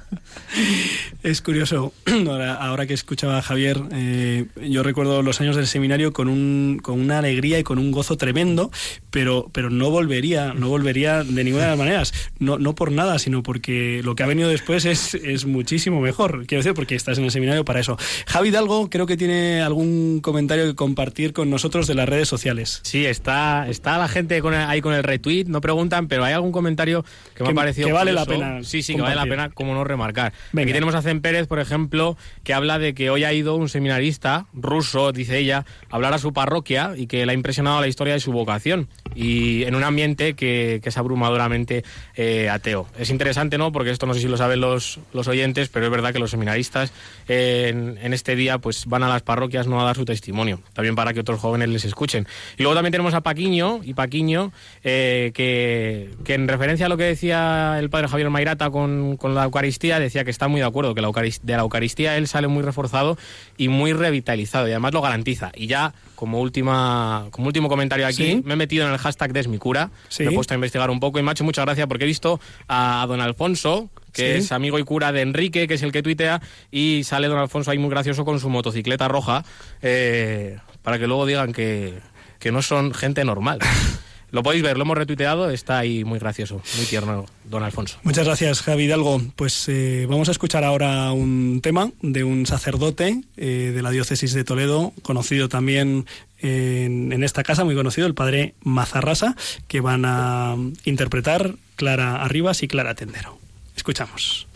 [1.23, 1.93] Es curioso,
[2.27, 6.79] ahora, ahora que escuchaba a Javier, eh, yo recuerdo los años del seminario con, un,
[6.81, 8.71] con una alegría y con un gozo tremendo,
[9.09, 13.19] pero, pero no volvería, no volvería de ninguna de las maneras, no, no por nada,
[13.19, 17.17] sino porque lo que ha venido después es, es muchísimo mejor, quiero decir, porque estás
[17.17, 17.97] en el seminario para eso.
[18.27, 22.81] Javi Hidalgo creo que tiene algún comentario que compartir con nosotros de las redes sociales.
[22.83, 26.33] Sí, está, está la gente con el- ahí con el retweet, no preguntan, pero hay
[26.33, 27.03] algún comentario
[27.35, 29.49] que me Que- ha parecido que vale la pena Sí, sí, que vale la pena,
[29.49, 30.33] como no remarcar.
[30.51, 30.63] Venga.
[30.65, 33.69] Aquí tenemos a Zen Pérez, por ejemplo, que habla de que hoy ha ido un
[33.69, 37.87] seminarista ruso, dice ella, a hablar a su parroquia y que le ha impresionado la
[37.87, 41.83] historia de su vocación y en un ambiente que, que es abrumadoramente
[42.15, 42.87] eh, ateo.
[42.97, 43.71] Es interesante, ¿no?
[43.71, 46.31] Porque esto no sé si lo saben los, los oyentes, pero es verdad que los
[46.31, 46.91] seminaristas
[47.27, 50.61] eh, en, en este día pues van a las parroquias no a dar su testimonio,
[50.73, 52.27] también para que otros jóvenes les escuchen.
[52.57, 54.51] Y luego también tenemos a Paquiño, y Paquiño,
[54.83, 59.35] eh, que, que en referencia a lo que decía el padre Javier Mairata con, con
[59.35, 62.47] la Eucaristía, decía que está muy de acuerdo, que la de la Eucaristía él sale
[62.47, 63.17] muy reforzado
[63.57, 65.51] y muy revitalizado, y además lo garantiza.
[65.55, 68.41] Y ya, como última como último comentario aquí, Sí.
[68.43, 70.23] me he metido en el hashtag Desmicura, Sí.
[70.23, 72.07] me he puesto a investigar un poco y me ha hecho mucha gracia porque he
[72.07, 74.39] visto a don Alfonso, que Sí.
[74.39, 77.71] es amigo y cura de Enrique, que es el que tuitea, y sale don Alfonso
[77.71, 79.43] ahí muy gracioso con su motocicleta roja,
[79.81, 81.93] eh, para que luego digan que,
[82.39, 83.59] que no son gente normal.
[84.31, 87.97] Lo podéis ver, lo hemos retuiteado, está ahí muy gracioso, muy tierno don Alfonso.
[88.03, 89.21] Muchas gracias, Javi Hidalgo.
[89.35, 94.33] Pues eh, vamos a escuchar ahora un tema de un sacerdote eh, de la diócesis
[94.33, 96.05] de Toledo, conocido también
[96.39, 99.35] en, en esta casa, muy conocido, el padre Mazarrasa,
[99.67, 103.37] que van a interpretar Clara Arribas y Clara Tendero.
[103.75, 104.47] Escuchamos.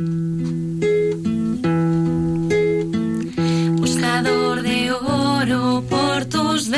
[3.74, 6.70] Buscador de oro por tus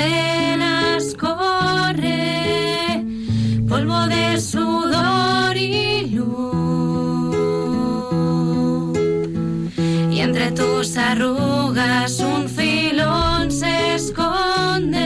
[10.57, 14.99] tus arrugas un filón se esconde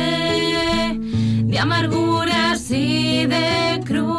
[1.43, 4.17] de amarguras y de cruz.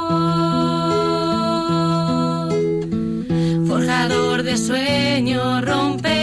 [3.67, 6.22] Forjador de sueño, rompedor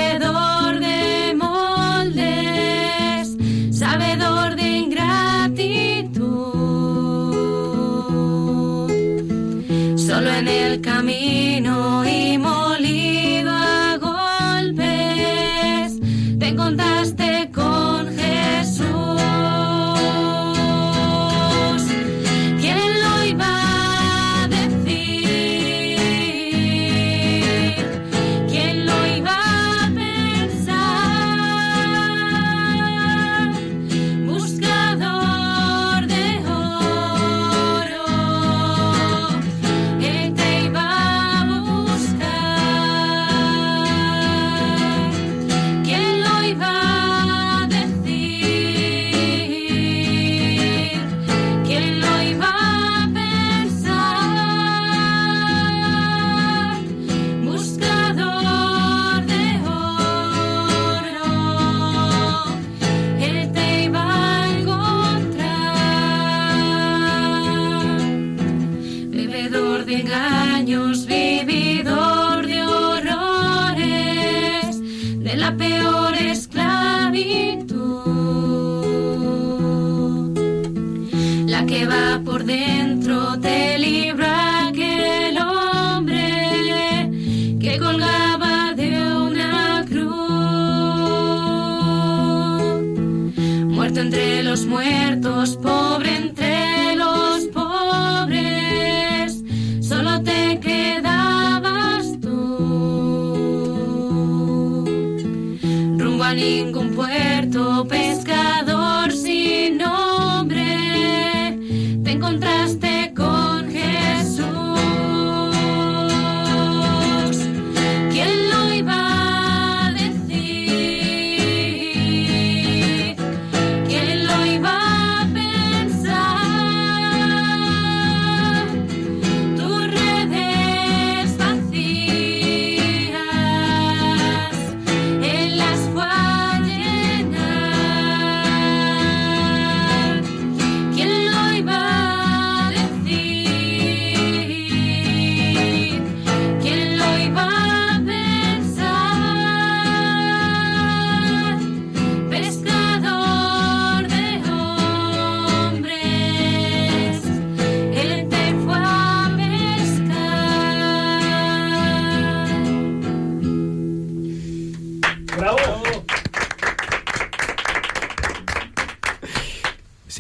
[82.50, 87.10] va por dentro te libra aquel hombre
[87.60, 90.10] que colgaba de una cruz.
[93.76, 95.79] Muerto entre los muertos, pobre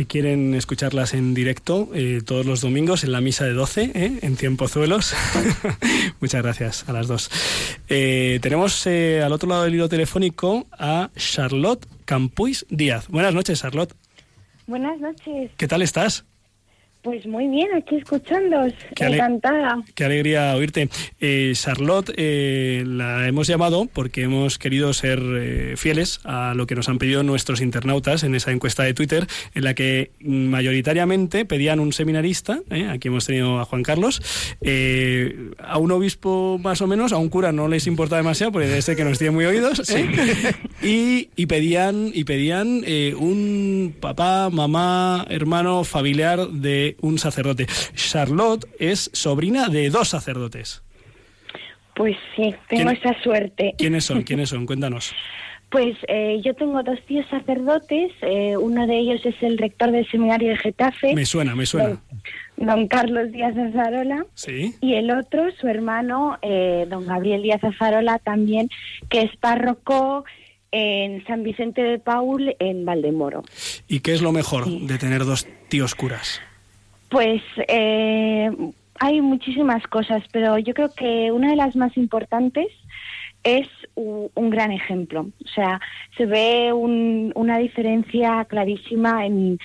[0.10, 4.20] quieren escucharlas en directo eh, todos los domingos en la misa de 12, ¿eh?
[4.22, 5.14] en Tiempozuelos.
[6.20, 7.30] Muchas gracias a las dos.
[7.88, 13.08] Eh, tenemos eh, al otro lado del hilo telefónico a Charlotte Campuis Díaz.
[13.08, 13.94] Buenas noches, Charlotte.
[14.68, 15.52] Buenas noches.
[15.56, 16.26] ¿Qué tal estás?
[17.02, 18.74] Pues muy bien, aquí escuchándos.
[18.94, 19.82] Qué Encantada.
[19.96, 20.90] Qué alegría oírte.
[21.22, 26.76] Eh, Charlotte, eh, la hemos llamado porque hemos querido ser eh, fieles a lo que
[26.76, 31.80] nos han pedido nuestros internautas en esa encuesta de Twitter, en la que mayoritariamente pedían
[31.80, 34.22] un seminarista, eh, aquí hemos tenido a Juan Carlos,
[34.62, 38.68] eh, a un obispo más o menos, a un cura no les importa demasiado porque
[38.68, 40.06] debe ser que nos tiene muy oídos, ¿eh?
[40.82, 47.68] y, y pedían, y pedían eh, un papá, mamá, hermano, familiar de un sacerdote.
[47.96, 50.84] Charlotte es sobrina de dos sacerdotes.
[51.96, 53.74] Pues sí, tengo ¿Quién- esa suerte.
[53.78, 54.24] ¿Quiénes son?
[54.24, 54.66] ¿Quiénes son?
[54.66, 55.14] Cuéntanos.
[55.70, 58.12] Pues eh, yo tengo dos tíos sacerdotes.
[58.22, 62.02] eh, uno de ellos es el rector del seminario de Getafe, Me suena, me suena.
[62.58, 64.26] don Carlos Díaz Azarola.
[64.34, 64.74] Sí.
[64.82, 68.70] Y el otro, su hermano, eh, don Gabriel Díaz Azarola, también,
[69.10, 70.26] que es párroco
[70.72, 73.44] en San Vicente de Paul, en Valdemoro.
[73.88, 76.42] ¿Y qué es lo mejor de tener dos tíos curas?
[77.10, 78.52] Pues eh,
[79.00, 82.68] hay muchísimas cosas, pero yo creo que una de las más importantes
[83.44, 85.22] es un gran ejemplo.
[85.44, 85.80] O sea,
[86.18, 89.58] se ve un- una diferencia clarísima en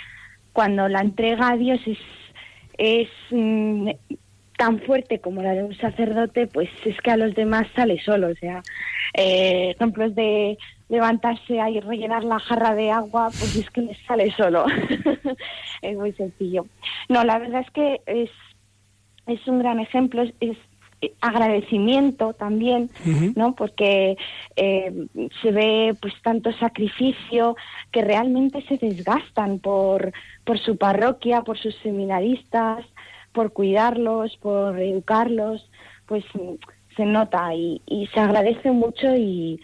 [0.52, 1.98] cuando la entrega a Dios es,
[2.78, 3.90] es mm,
[4.56, 8.28] tan fuerte como la de un sacerdote, pues es que a los demás sale solo.
[8.28, 8.62] O sea,
[9.14, 14.30] eh, ejemplos de levantarse y rellenar la jarra de agua, pues es que les sale
[14.32, 14.66] solo.
[15.82, 16.66] es muy sencillo.
[17.08, 18.30] No, la verdad es que es,
[19.26, 20.56] es un gran ejemplo, es, es
[21.20, 22.90] agradecimiento también,
[23.36, 23.54] ¿no?
[23.54, 24.16] Porque
[24.56, 25.06] eh,
[25.42, 27.56] se ve pues tanto sacrificio
[27.90, 30.12] que realmente se desgastan por,
[30.44, 32.86] por su parroquia, por sus seminaristas,
[33.34, 35.68] por cuidarlos, por educarlos,
[36.06, 36.54] pues mm,
[36.96, 39.60] se nota y, y se agradece mucho y,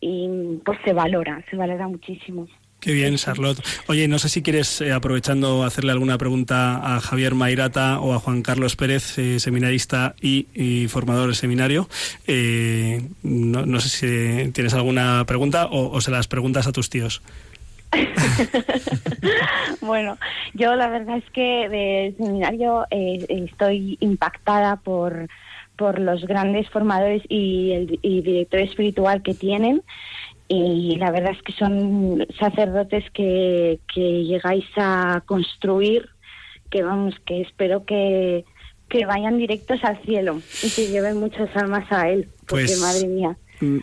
[0.00, 2.46] y pues se valora, se valora muchísimo.
[2.80, 3.64] Qué bien, Charlotte.
[3.86, 8.18] Oye, no sé si quieres, eh, aprovechando, hacerle alguna pregunta a Javier Mairata o a
[8.18, 11.88] Juan Carlos Pérez, eh, seminarista y, formador del seminario.
[12.26, 17.22] Eh, no, no sé si tienes alguna pregunta o se las preguntas a tus tíos.
[19.80, 20.18] Bueno,
[20.54, 25.28] yo la verdad es que del seminario eh, estoy impactada por,
[25.76, 29.82] por los grandes formadores y el y director espiritual que tienen.
[30.48, 36.10] Y la verdad es que son sacerdotes que, que llegáis a construir,
[36.70, 38.44] que vamos, que espero que,
[38.88, 42.28] que vayan directos al cielo y que lleven muchas almas a él.
[42.46, 43.36] Porque Pues, madre mía,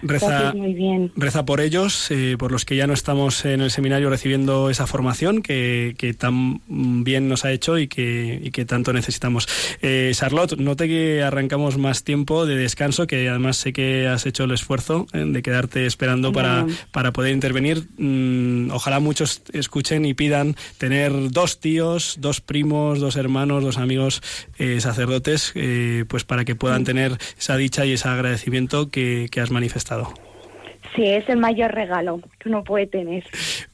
[0.03, 1.11] Reza, muy bien.
[1.15, 4.87] reza por ellos, eh, por los que ya no estamos en el seminario recibiendo esa
[4.87, 6.61] formación que, que tan
[7.03, 9.47] bien nos ha hecho y que, y que tanto necesitamos.
[9.81, 14.43] Eh, Charlotte, note que arrancamos más tiempo de descanso, que además sé que has hecho
[14.45, 16.77] el esfuerzo eh, de quedarte esperando para, Bueno.
[16.91, 17.87] para poder intervenir.
[17.97, 24.21] Mm, ojalá muchos escuchen y pidan tener dos tíos, dos primos, dos hermanos, dos amigos
[24.57, 25.53] eh, sacerdotes,
[26.07, 29.70] pues para que puedan tener esa dicha y ese agradecimiento que, que has manifestado.
[30.95, 33.23] Sí, es el mayor regalo que uno puede tener.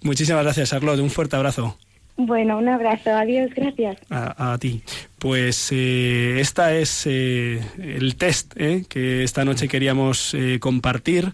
[0.02, 1.00] Muchísimas gracias, Charlotte.
[1.00, 1.78] Un fuerte abrazo
[2.16, 3.98] Bueno, un abrazo, adiós, gracias.
[4.10, 4.82] a, a ti.
[5.19, 11.34] Pues eh, esta es eh, el test eh, que esta noche queríamos eh, compartir.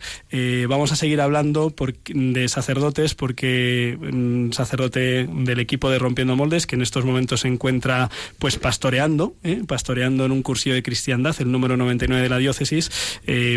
[0.67, 1.73] Vamos a seguir hablando
[2.07, 7.47] de sacerdotes porque un sacerdote del equipo de Rompiendo Moldes que en estos momentos se
[7.47, 9.35] encuentra pues pastoreando,
[9.67, 12.89] pastoreando en un cursillo de cristiandad, el número 99 de la diócesis,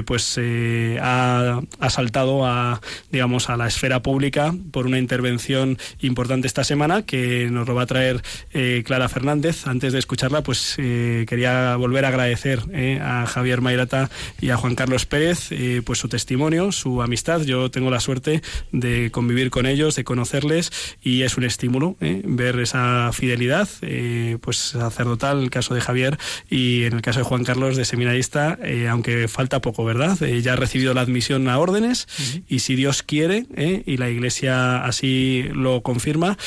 [0.05, 0.39] pues
[1.01, 7.03] ha, ha saltado a digamos a la esfera pública por una intervención importante esta semana
[7.03, 8.23] que nos lo va a traer
[8.85, 9.67] Clara Fernández.
[9.67, 14.09] Antes de escucharla, pues eh, quería volver a agradecer eh, a Javier Mairata
[14.41, 17.43] y a Juan Carlos Pérez eh, pues su testimonio, su amistad.
[17.43, 18.41] Yo tengo la suerte
[18.73, 23.69] de convivir con ellos, de conocerles y es un estímulo ver esa fidelidad,
[24.41, 26.17] pues sacerdotal, en el caso de Javier
[26.49, 28.59] y en el caso de Juan Carlos de seminarista,
[28.89, 30.19] aunque falta poco, ¿verdad?
[30.19, 32.07] Ya ha recibido la admisión a órdenes
[32.49, 33.45] y si Dios quiere
[33.85, 36.39] y la Iglesia así lo confirma,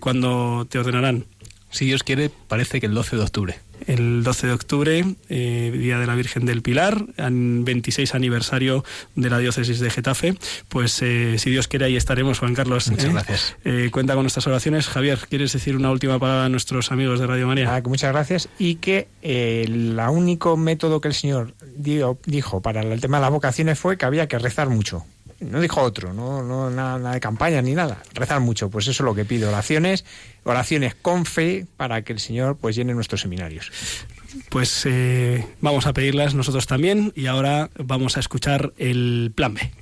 [0.00, 1.26] cuando te ordenarán.
[1.72, 3.58] Si Dios quiere, parece que el 12 de octubre.
[3.86, 8.84] El 12 de octubre, eh, Día de la Virgen del Pilar, an- 26 aniversario
[9.16, 10.34] de la diócesis de Getafe.
[10.68, 12.88] Pues eh, si Dios quiere, ahí estaremos, Juan Carlos.
[12.90, 13.12] Muchas ¿eh?
[13.12, 13.56] gracias.
[13.64, 14.86] Eh, cuenta con nuestras oraciones.
[14.86, 17.74] Javier, ¿quieres decir una última palabra a nuestros amigos de Radio María?
[17.74, 18.48] Ah, que muchas gracias.
[18.58, 23.22] Y que eh, el único método que el Señor dio- dijo para el tema de
[23.22, 25.04] las vocaciones fue que había que rezar mucho.
[25.42, 28.02] No dijo otro, no, no nada, de campaña ni nada.
[28.14, 29.48] Rezar mucho, pues eso es lo que pido.
[29.48, 30.04] Oraciones,
[30.44, 33.70] oraciones con fe para que el Señor pues llene nuestros seminarios.
[34.48, 39.81] Pues eh, vamos a pedirlas nosotros también y ahora vamos a escuchar el plan B.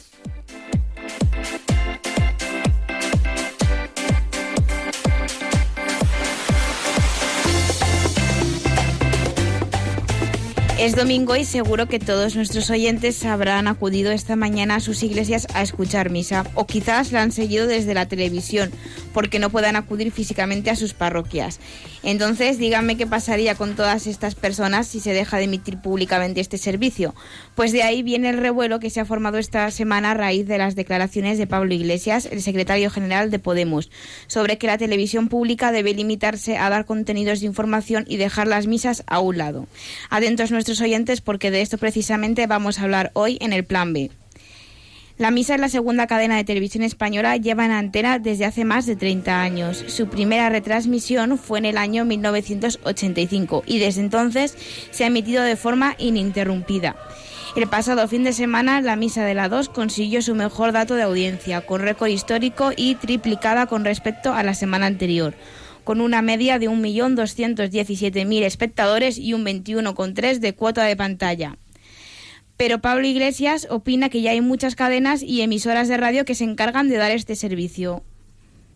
[10.81, 15.45] Es domingo y seguro que todos nuestros oyentes habrán acudido esta mañana a sus iglesias
[15.53, 18.71] a escuchar misa o quizás la han seguido desde la televisión
[19.13, 21.59] porque no puedan acudir físicamente a sus parroquias.
[22.01, 26.57] Entonces, díganme qué pasaría con todas estas personas si se deja de emitir públicamente este
[26.57, 27.13] servicio.
[27.53, 30.57] Pues de ahí viene el revuelo que se ha formado esta semana a raíz de
[30.57, 33.91] las declaraciones de Pablo Iglesias, el secretario general de Podemos,
[34.25, 38.65] sobre que la televisión pública debe limitarse a dar contenidos de información y dejar las
[38.65, 39.67] misas a un lado.
[40.09, 44.11] Atentos nuestros oyentes porque de esto precisamente vamos a hablar hoy en el Plan B.
[45.17, 48.87] La Misa es la segunda cadena de televisión española, lleva en antena desde hace más
[48.87, 49.83] de 30 años.
[49.87, 54.57] Su primera retransmisión fue en el año 1985 y desde entonces
[54.89, 56.95] se ha emitido de forma ininterrumpida.
[57.55, 61.03] El pasado fin de semana, la Misa de la 2 consiguió su mejor dato de
[61.03, 65.35] audiencia, con récord histórico y triplicada con respecto a la semana anterior
[65.83, 71.57] con una media de 1.217.000 espectadores y un 21,3 de cuota de pantalla.
[72.57, 76.43] Pero Pablo Iglesias opina que ya hay muchas cadenas y emisoras de radio que se
[76.43, 78.03] encargan de dar este servicio.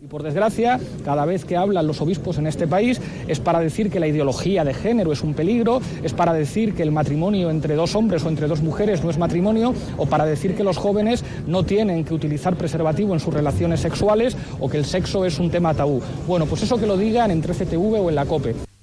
[0.06, 3.90] Y por desgracia, cada vez que hablan los obispos en este país es para decir
[3.90, 7.74] que la ideología de género es un peligro, es para decir que el matrimonio entre
[7.74, 11.24] dos hombres o entre dos mujeres no es matrimonio, o para decir que los jóvenes
[11.48, 15.50] no tienen que utilizar preservativo en sus relaciones sexuales o que el sexo es un
[15.50, 16.00] tema tabú.
[16.28, 18.75] Bueno, pues eso que lo digan en 13TV o en la COPE.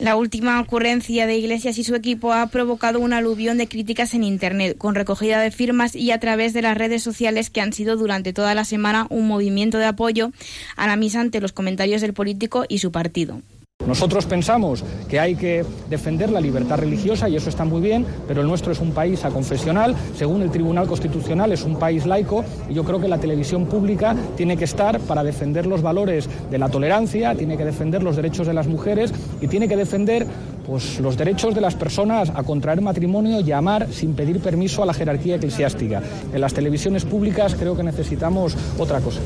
[0.00, 4.24] La última ocurrencia de Iglesias y su equipo ha provocado un aluvión de críticas en
[4.24, 7.98] Internet, con recogida de firmas y a través de las redes sociales que han sido
[7.98, 10.32] durante toda la semana un movimiento de apoyo
[10.76, 13.42] a la misa ante los comentarios del político y su partido.
[13.90, 18.40] Nosotros pensamos que hay que defender la libertad religiosa y eso está muy bien, pero
[18.40, 22.74] el nuestro es un país aconfesional, según el Tribunal Constitucional es un país laico y
[22.74, 26.68] yo creo que la televisión pública tiene que estar para defender los valores de la
[26.68, 30.24] tolerancia, tiene que defender los derechos de las mujeres y tiene que defender
[30.64, 34.86] pues, los derechos de las personas a contraer matrimonio y amar sin pedir permiso a
[34.86, 36.00] la jerarquía eclesiástica.
[36.32, 39.20] En las televisiones públicas creo que necesitamos otra cosa.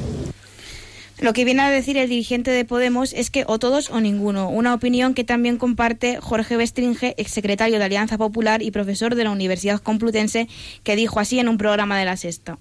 [1.25, 4.51] Lo que viene a decir el dirigente de Podemos es que o todos o ninguno,
[4.51, 9.31] una opinión que también comparte Jorge Bestringe, exsecretario de Alianza Popular y profesor de la
[9.31, 10.49] Universidad Complutense,
[10.83, 12.59] que dijo así en un programa de la Sexta.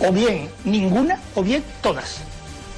[0.00, 2.22] O bien ninguna o bien todas.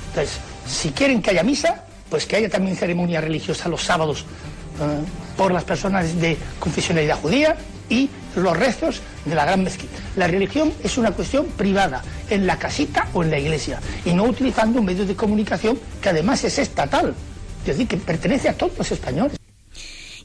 [0.08, 5.04] Entonces, si quieren que haya misa, pues que haya también ceremonia religiosa los sábados eh,
[5.36, 7.56] por las personas de confesionalidad judía
[7.88, 9.98] y los restos de la gran mezquita.
[10.16, 14.24] La religión es una cuestión privada, en la casita o en la iglesia, y no
[14.24, 17.14] utilizando un medio de comunicación que además es estatal,
[17.60, 19.38] es decir, que pertenece a todos los españoles.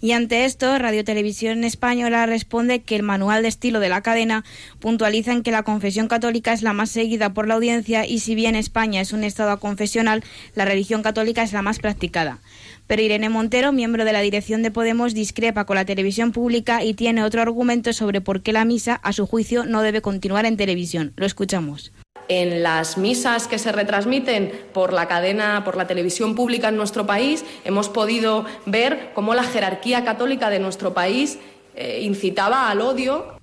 [0.04, 4.44] Y ante esto, Radio Televisión Española responde que el manual de estilo de la cadena
[4.82, 8.36] puntualiza en que la confesión católica es la más seguida por la audiencia y si
[8.36, 10.22] bien España es un estado confesional,
[10.56, 12.40] la religión católica es la más practicada.
[12.88, 16.94] Pero Irene Montero, miembro de la dirección de Podemos, discrepa con la televisión pública y
[16.94, 20.58] tiene otro argumento sobre por qué la misa, a su juicio, no debe continuar en
[20.58, 21.14] televisión.
[21.16, 21.92] Lo escuchamos.
[22.30, 27.06] En las misas que se retransmiten por la cadena, por la televisión pública en nuestro
[27.06, 31.38] país, hemos podido ver cómo la jerarquía católica de nuestro país
[31.76, 33.38] eh, incitaba al odio.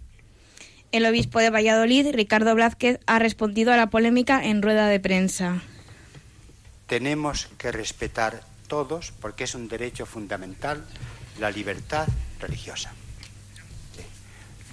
[0.92, 5.62] El obispo de Valladolid, Ricardo Blázquez, ha respondido a la polémica en rueda de prensa.
[6.86, 10.86] Tenemos que respetar todos, porque es un derecho fundamental,
[11.40, 12.06] la libertad
[12.38, 12.92] religiosa.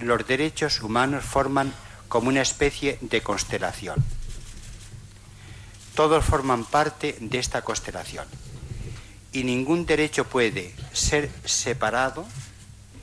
[0.00, 1.74] Los derechos humanos forman
[2.06, 4.02] como una especie de constelación.
[5.96, 8.28] Todos forman parte de esta constelación
[9.32, 12.24] y ningún derecho puede ser separado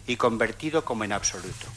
[0.07, 1.67] y convertido como en absoluto.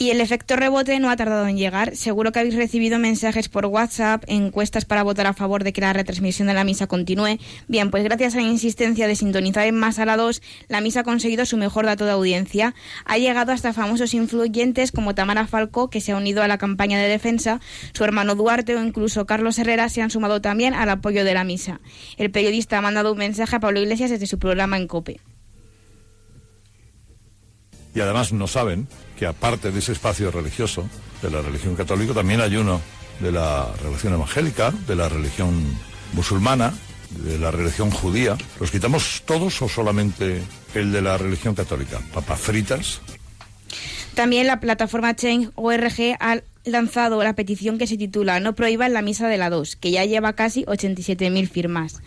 [0.00, 1.94] Y el efecto rebote no ha tardado en llegar.
[1.94, 5.92] Seguro que habéis recibido mensajes por WhatsApp, encuestas para votar a favor de que la
[5.92, 7.36] retransmisión de la misa continúe.
[7.68, 11.00] Bien, pues gracias a la insistencia de sintonizar en Más a la 2, la misa
[11.00, 12.74] ha conseguido su mejor dato de audiencia.
[13.04, 16.98] Ha llegado hasta famosos influyentes como Tamara Falco, que se ha unido a la campaña
[16.98, 17.60] de defensa,
[17.92, 21.44] su hermano Duarte o incluso Carlos Herrera se han sumado también al apoyo de la
[21.44, 21.78] misa.
[22.16, 25.20] El periodista ha mandado un mensaje a Pablo Iglesias desde su programa en COPE.
[27.94, 28.88] y además no saben
[29.20, 30.88] que aparte de ese espacio religioso
[31.20, 32.80] de la religión católica también hay uno
[33.20, 35.76] de la religión evangélica, de la religión
[36.14, 36.72] musulmana,
[37.10, 38.38] de la religión judía.
[38.58, 40.40] ¿Los quitamos todos o solamente
[40.74, 42.00] el de la religión católica?
[42.14, 43.02] Papas fritas,
[44.14, 49.28] También la plataforma Change.org ha lanzado la petición que se titula No prohíban la misa
[49.28, 52.00] de la 2, que ya lleva casi 87.000 firmas.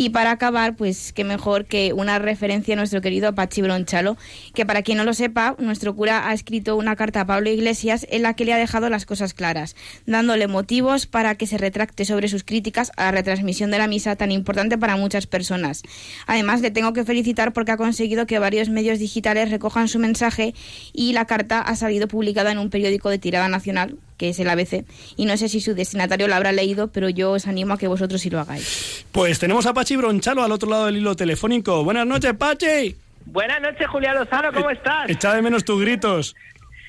[0.00, 4.16] Y para acabar, pues qué mejor que una referencia a nuestro querido Pachi Bronchalo,
[4.54, 8.06] que para quien no lo sepa, nuestro cura ha escrito una carta a Pablo Iglesias
[8.08, 9.74] en la que le ha dejado las cosas claras,
[10.06, 14.14] dándole motivos para que se retracte sobre sus críticas a la retransmisión de la misa
[14.14, 15.82] tan importante para muchas personas.
[16.28, 20.54] Además, le tengo que felicitar porque ha conseguido que varios medios digitales recojan su mensaje
[20.92, 24.50] y la carta ha salido publicada en un periódico de tirada nacional, que es el
[24.50, 24.84] ABC.
[25.16, 27.88] Y no sé si su destinatario la habrá leído, pero yo os animo a que
[27.88, 29.06] vosotros sí lo hagáis.
[29.12, 31.82] Pues tenemos a Pachi Bronchalo al otro lado del hilo telefónico.
[31.84, 32.94] Buenas noches, Pachi.
[33.24, 35.08] Buenas noches, Julián Lozano, ¿cómo estás?
[35.08, 36.34] Echa de menos tus gritos.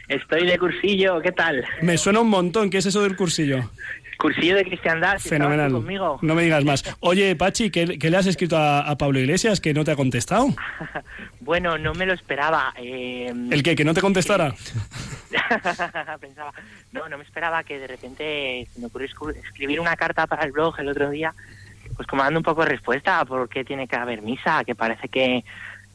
[0.09, 1.63] Estoy de cursillo, ¿qué tal?
[1.84, 2.71] Me suena un montón.
[2.71, 3.69] ¿Qué es eso del cursillo?
[4.20, 5.72] Cursillo de cristiandad, si Fenomenal.
[5.72, 6.20] conmigo.
[6.22, 6.84] No me digas más.
[6.99, 9.95] Oye, Pachi, ¿qué, qué le has escrito a, a Pablo Iglesias que no te ha
[9.95, 10.47] contestado?
[11.41, 12.74] Bueno, no me lo esperaba.
[12.78, 13.76] eh, ¿El qué?
[13.76, 14.53] ¿Que no te contestara?
[16.20, 16.51] Pensaba,
[16.91, 19.07] no, no me esperaba que de repente se me ocurrió
[19.43, 21.34] escribir una carta para el blog el otro día,
[21.95, 24.76] pues como dando un poco de respuesta a por qué tiene que haber misa, que
[24.76, 25.43] parece que,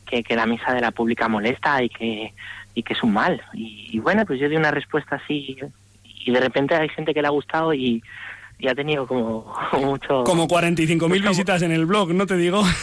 [0.07, 2.33] que, que la misa de la pública molesta y que,
[2.75, 3.41] y que es un mal.
[3.53, 5.57] Y, y bueno, pues yo di una respuesta así
[6.25, 8.03] y de repente hay gente que le ha gustado y,
[8.59, 10.25] y ha tenido como mucho...
[10.25, 12.63] Como 45.000 visitas en el blog, ¿no te digo?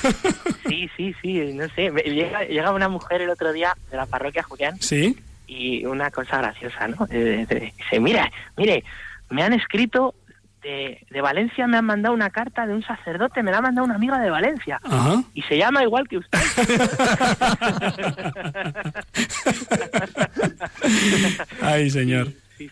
[0.67, 1.91] Sí, sí, sí, no sé.
[2.05, 5.17] Llega, llega una mujer el otro día de la parroquia Julián ¿Sí?
[5.45, 7.05] y una cosa graciosa, ¿no?
[7.11, 8.85] Eh, dice, mira, mire,
[9.29, 10.15] me han escrito
[10.63, 13.83] de, de Valencia, me han mandado una carta de un sacerdote, me la ha mandado
[13.85, 14.79] una amiga de Valencia.
[14.81, 15.21] Ajá.
[15.33, 16.39] Y se llama igual que usted.
[21.61, 22.27] Ay, señor.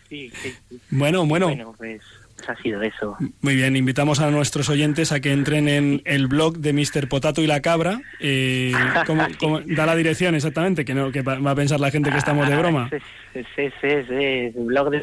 [0.08, 0.54] Sí, sí, sí.
[0.68, 0.80] sí.
[0.90, 1.46] Bueno, bueno.
[1.48, 2.00] Bueno, pues,
[2.36, 3.16] pues ha sido eso.
[3.42, 7.08] Muy bien, invitamos a nuestros oyentes a que entren en el blog de Mr.
[7.08, 8.00] Potato y la Cabra.
[8.20, 8.72] Eh,
[9.06, 12.18] ¿cómo- cómo- da la dirección exactamente, que no que va a pensar la gente que
[12.18, 12.90] estamos de broma.
[13.32, 15.00] Es, es, es, es, blog de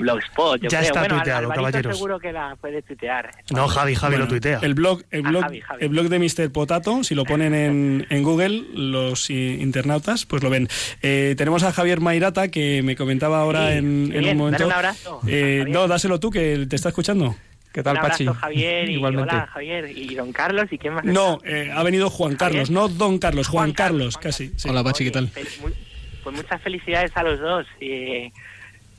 [0.00, 0.60] mrpotato.blogspot.
[0.62, 0.88] yo Ya creo.
[0.88, 1.96] está bueno, tuiteado, Alvarito caballeros.
[1.96, 3.30] seguro que la puede tuitear.
[3.50, 4.58] No, Javi, Javi Bueno, lo tuitea.
[4.62, 5.84] El blog, el Ah, blog, Javi, Javi.
[5.84, 6.52] el blog de Mr.
[6.52, 10.68] Potato, si lo ponen en, en Google, los internautas, pues lo ven.
[11.02, 14.58] Eh, tenemos a Javier Mairata, que me comentaba ahora Sí, en, en un momento.
[14.58, 15.20] dale un abrazo.
[15.26, 17.34] Eh, no, dáselo tú, que te está escuchando.
[17.72, 21.04] ¿Qué Un abrazo, Javier, y hola, Javier, y don Carlos, ¿y quién más?
[21.04, 24.50] No, eh, ha venido Juan Carlos, no Don Carlos, Juan, Carlos, casi.
[24.56, 24.68] sí.
[24.68, 25.30] Hola, Pachi, ¿qué tal?
[25.62, 25.68] Mu-
[26.24, 28.32] Pues muchas felicidades a los dos y,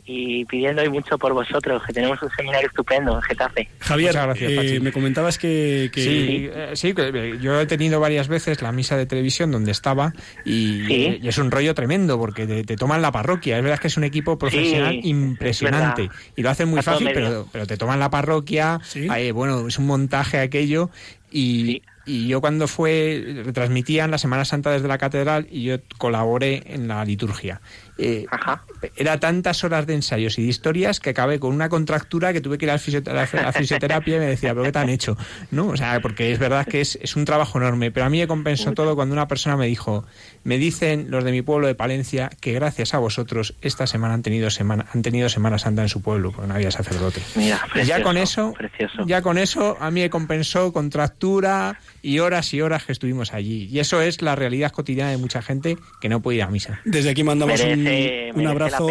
[0.06, 3.68] y pidiendo hoy mucho por vosotros, que tenemos un seminario estupendo en Getafe.
[3.80, 5.90] Javier, Muchas gracias, eh, me comentabas que...
[5.94, 9.52] que- Sí, eh, sí, que, eh, yo he tenido varias veces la misa de televisión
[9.52, 10.14] donde estaba
[10.46, 11.20] y, Sí.
[11.22, 13.58] y es un rollo tremendo porque te, te toman la parroquia.
[13.58, 17.48] Es verdad que es un equipo profesional Sí, impresionante y lo hacen muy fácil, pero,
[17.52, 18.80] pero te toman la parroquia.
[18.96, 20.90] eh, bueno, es un montaje aquello
[21.32, 26.64] y, y yo cuando fue, retransmitían la Semana Santa desde la catedral y yo colaboré
[26.66, 27.62] en la liturgia.
[27.98, 28.26] Eh,
[28.96, 32.58] era tantas horas de ensayos y de historias que acabé con una contractura que tuve
[32.58, 35.18] que ir a la fisioterapia y me decía, ¿pero qué te han hecho?
[35.52, 35.68] ¿No?
[35.68, 38.28] O sea, porque es verdad que es, es un trabajo enorme, pero a mí me
[38.28, 40.06] compensó todo cuando una persona me dijo,
[40.44, 44.24] me dicen los de mi pueblo de Palencia que gracias a vosotros esta semana han
[44.24, 47.22] tenido semana, han tenido Semana Santa en su pueblo, porque no había sacerdote.
[47.36, 49.04] Mira, Y ya precioso, con eso, precioso.
[49.06, 53.68] ya con eso a mí me compensó contractura y horas y horas que estuvimos allí.
[53.72, 56.80] Y eso es la realidad cotidiana de mucha gente que no puede ir a misa.
[56.86, 58.88] Desde aquí mandamos un- Un, merece abrazo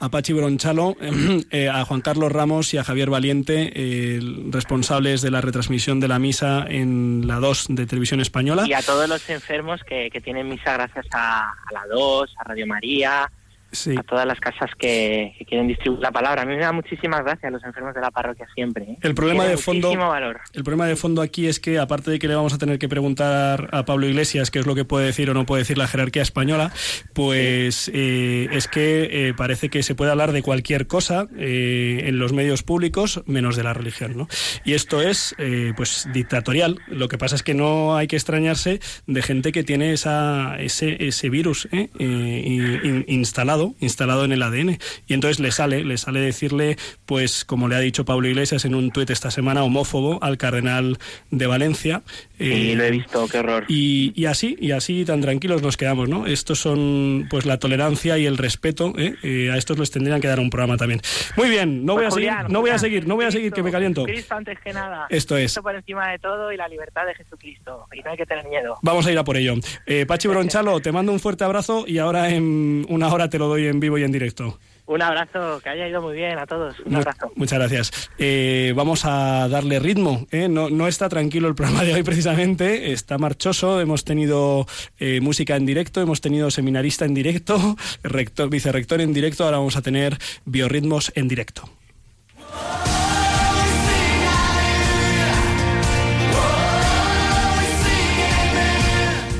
[0.00, 0.96] a Pachi Bronchalo,
[1.50, 6.08] eh, a Juan Carlos Ramos y a Javier Valiente, eh, responsables de la retransmisión de
[6.08, 8.64] la misa en la 2 de Televisión Española.
[8.66, 12.44] Y a todos los enfermos que, que tienen misa gracias a, a la 2, a
[12.44, 13.30] Radio María,
[13.74, 13.94] Sí.
[13.98, 16.42] a todas las casas que, que quieren distribuir la palabra.
[16.42, 18.84] A mí me da muchísimas gracias a los enfermos de la parroquia siempre.
[18.84, 18.98] ¿eh?
[19.02, 20.40] El problema de fondo, valor.
[20.52, 22.88] el problema de fondo aquí es que aparte de que le vamos a tener que
[22.88, 25.86] preguntar a Pablo Iglesias qué es lo que puede decir o no puede decir la
[25.86, 26.72] jerarquía española,
[27.12, 32.32] pues eh, es que eh, parece que se puede hablar de cualquier cosa en los
[32.32, 34.28] medios públicos menos de la religión, ¿no?
[34.64, 35.34] Y esto es
[35.76, 36.78] pues dictatorial.
[36.88, 41.06] Lo que pasa es que no hay que extrañarse de gente que tiene esa ese
[41.06, 44.78] ese virus in- instalado instalado, instalado en el ADN.
[45.06, 48.74] Y entonces le sale, le sale decirle, pues como le ha dicho Pablo Iglesias en
[48.74, 50.98] un tuit esta semana, homófobo al cardenal
[51.30, 52.02] de Valencia.
[52.38, 53.64] Sí, lo he visto, qué horror.
[53.68, 56.26] Y, y así, y así tan tranquilos nos quedamos, ¿no?
[56.26, 59.14] Estos son pues la tolerancia y el respeto, ¿eh?
[59.22, 61.00] Eh, a estos les tendrían que dar un programa también.
[61.36, 63.24] Muy bien, no voy a Pues, seguir, Julián, no voy a Julián, seguir, no voy
[63.26, 64.04] a seguir que me caliento.
[64.04, 65.06] Cristo antes que nada.
[65.10, 65.44] Esto es.
[65.44, 67.86] Cristo por encima de todo y la libertad de Jesucristo.
[67.94, 68.76] Y no hay que tener miedo.
[68.82, 69.54] Vamos a ir a por ello.
[69.86, 73.46] Eh, Pachi Bronchalo, te mando un fuerte abrazo y ahora en una hora te lo
[73.46, 74.58] doy en vivo y en directo.
[74.86, 76.78] Un abrazo, que haya ido muy bien a todos.
[76.80, 77.32] Un abrazo.
[77.36, 78.10] Muchas gracias.
[78.18, 80.26] Eh, vamos a darle ritmo.
[80.30, 80.46] ¿eh?
[80.48, 83.80] No, no está tranquilo el programa de hoy precisamente, está marchoso.
[83.80, 84.66] Hemos tenido
[84.98, 89.76] eh, música en directo, hemos tenido seminarista en directo, rector, vicerrector en directo, ahora vamos
[89.76, 91.68] a tener biorritmos en directo.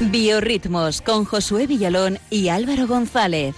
[0.01, 3.55] Biorritmos con Josué Villalón y Álvaro González.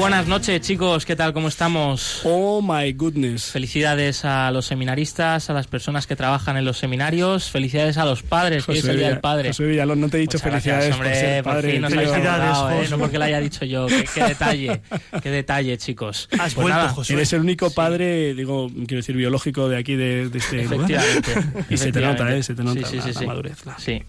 [0.00, 1.04] Buenas noches, chicos.
[1.04, 1.34] ¿Qué tal?
[1.34, 2.22] ¿Cómo estamos?
[2.24, 3.50] Oh my goodness.
[3.50, 7.50] Felicidades a los seminaristas, a las personas que trabajan en los seminarios.
[7.50, 9.50] Felicidades a los padres, que hoy es el día del padre.
[9.50, 11.72] Josué Villalón, no te he dicho Muchas felicidades gracias, hombre, por ser por padre.
[11.72, 12.00] fin nos tío.
[12.00, 12.86] habéis acordado, ¿eh?
[12.88, 13.86] No porque lo haya dicho yo.
[13.88, 14.80] Qué, qué detalle,
[15.22, 16.30] qué detalle, chicos.
[16.38, 20.38] Has Pues nada, Eres el único padre, digo, quiero decir, biológico de aquí, de, de
[20.38, 20.90] este lugar.
[20.90, 21.64] Efectivamente.
[21.74, 22.34] Y se te nota.
[22.34, 22.42] ¿eh?
[22.42, 23.58] Se te nota Sí, sí, la, sí, la madurez.
[23.78, 24.02] Sí.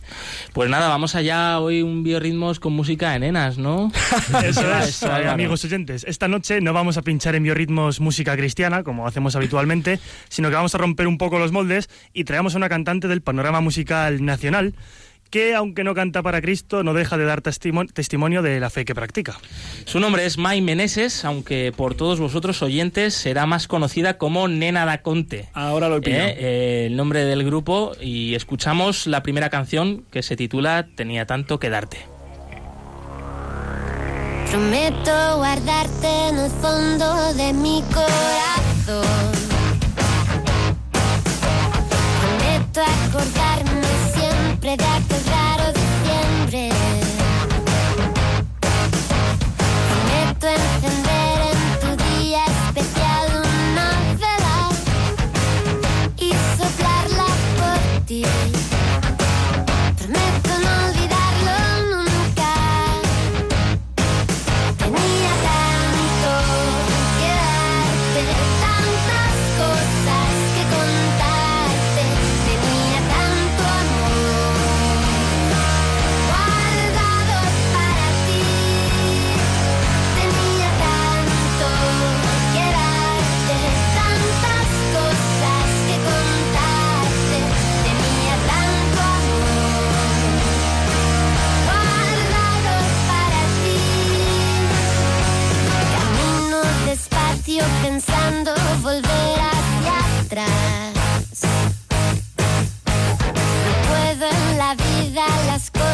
[0.53, 3.91] Pues nada, vamos allá hoy un biorritmos con música de nenas, ¿no?
[4.43, 5.80] Eso es, amigos oyentes.
[5.89, 10.55] Esta noche no vamos a pinchar en biorritmos música cristiana, como hacemos habitualmente, sino que
[10.55, 14.23] vamos a romper un poco los moldes y traemos a una cantante del panorama musical
[14.23, 14.73] nacional
[15.29, 18.83] que, aunque no canta para Cristo, no deja de dar testimo- testimonio de la fe
[18.83, 19.39] que practica.
[19.85, 24.85] Su nombre es Mai Meneses, aunque por todos vosotros oyentes será más conocida como Nena
[24.85, 25.47] da Conte.
[25.53, 26.27] Ahora lo he pillado.
[26.27, 31.25] Eh, eh, el nombre del grupo y escuchamos la primera canción que se titula Tenía
[31.25, 31.99] tanto que darte.
[34.51, 39.31] Prometo guardarte en el fondo de mi corazón.
[42.19, 46.69] Prometo acordarme siempre de aquel raro diciembre.
[49.87, 51.10] Prometo encender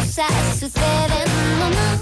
[0.08, 2.00] cosas suceden nomás.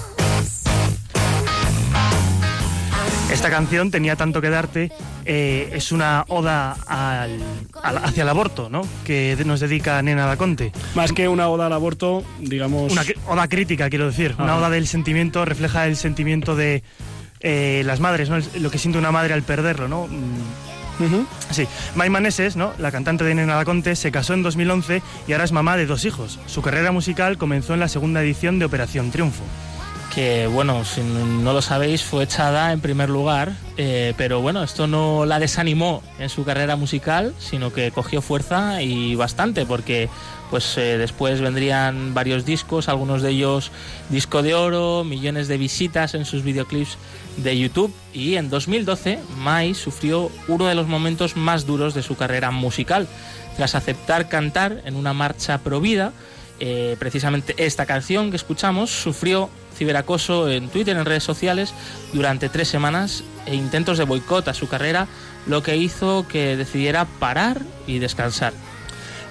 [3.32, 4.91] Esta canción tenía tanto que darte.
[5.28, 7.41] eh, es una oda al-
[7.82, 8.84] al- hacia el aborto, ¿no?
[9.03, 10.72] Que nos dedica Nena Daconte.
[10.93, 12.91] Más que una oda al aborto, digamos.
[12.91, 14.36] Una oda crítica, quiero decir.
[14.38, 16.84] Una oda del sentimiento, refleja el sentimiento de
[17.39, 18.38] eh, las madres, ¿no?
[18.60, 20.08] Lo que siente una madre al perderlo, ¿no?
[21.52, 22.74] Sí, Mai Maneses, ¿no?
[22.78, 26.06] la cantante de Nena Daconte, se casó en 2011 y ahora es mamá de dos
[26.06, 26.39] hijos.
[26.46, 29.43] Su carrera musical comenzó en la segunda edición de Operación Triunfo.
[30.14, 34.88] que bueno, si no lo sabéis, fue echada en primer lugar, eh, pero bueno, esto
[34.88, 40.08] no la desanimó en su carrera musical, sino que cogió fuerza y bastante, porque
[40.50, 43.72] pues eh, después vendrían varios discos, algunos de ellos
[44.10, 46.98] disco de oro, millones de visitas en sus videoclips
[47.38, 52.16] de YouTube y en 2012 Mai sufrió uno de los momentos más duros de su
[52.16, 53.08] carrera musical,
[53.56, 56.14] tras aceptar cantar en una marcha pro vida
[56.60, 61.74] eh, precisamente esta canción que escuchamos sufrió ciberacoso en Twitter, en redes sociales,
[62.14, 65.08] durante tres semanas e intentos de boicot a su carrera,
[65.48, 68.54] lo que hizo que decidiera parar y descansar.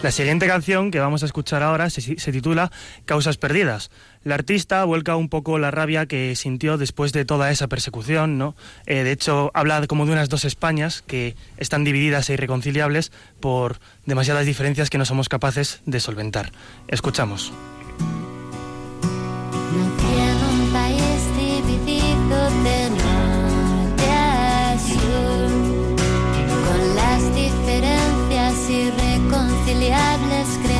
[0.04, 2.70] La siguiente canción que vamos a escuchar ahora se, titula
[3.06, 3.90] Causas Perdidas.
[4.22, 8.54] La artista vuelca un poco la rabia que sintió después de toda esa persecución, ¿no?
[8.84, 13.78] Eh, de hecho, habla como de unas dos Españas que están divididas e irreconciliables por
[14.04, 16.52] demasiadas diferencias que no somos capaces de solventar.
[16.86, 17.54] Escuchamos.
[30.16, 30.73] Sur, con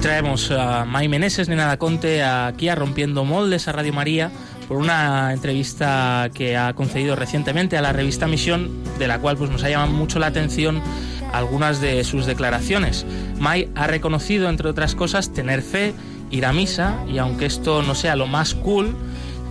[0.00, 4.30] Traemos a May Meneses, Nena Conte, aquí a Rompiendo Moldes a Radio María
[4.66, 9.50] por una entrevista que ha concedido recientemente a la revista Misión, de la cual pues,
[9.50, 10.80] nos ha llamado mucho la atención
[11.34, 13.04] algunas de sus declaraciones.
[13.38, 15.92] May ha reconocido, entre otras cosas, tener fe,
[16.30, 18.96] ir a misa y aunque esto no sea lo más cool,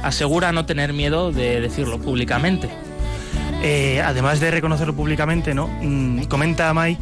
[0.01, 2.69] asegura no tener miedo de decirlo públicamente.
[3.61, 5.67] Eh, además de reconocerlo públicamente, ¿no?
[5.67, 6.97] Mm, comenta May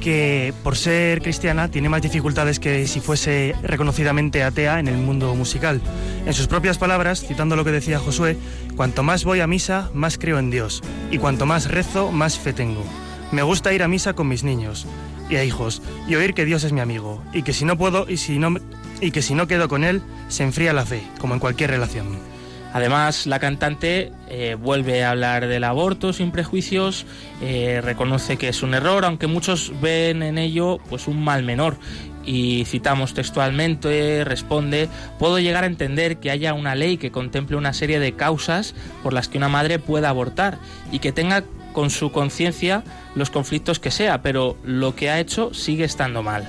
[0.00, 5.34] que por ser cristiana tiene más dificultades que si fuese reconocidamente atea en el mundo
[5.34, 5.80] musical.
[6.26, 8.36] En sus propias palabras, citando lo que decía Josué,
[8.76, 12.52] cuanto más voy a misa, más creo en Dios, y cuanto más rezo, más fe
[12.52, 12.82] tengo.
[13.30, 14.86] Me gusta ir a misa con mis niños
[15.28, 18.06] y a hijos y oír que Dios es mi amigo y que si no puedo
[18.08, 18.56] y si no
[19.00, 22.29] y que si no quedo con él se enfría la fe, como en cualquier relación.
[22.72, 27.04] Además, la cantante eh, vuelve a hablar del aborto sin prejuicios,
[27.42, 31.78] eh, reconoce que es un error, aunque muchos ven en ello pues un mal menor.
[32.24, 37.72] Y citamos textualmente, responde, puedo llegar a entender que haya una ley que contemple una
[37.72, 40.58] serie de causas por las que una madre pueda abortar
[40.92, 45.54] y que tenga con su conciencia los conflictos que sea, pero lo que ha hecho
[45.54, 46.46] sigue estando mal.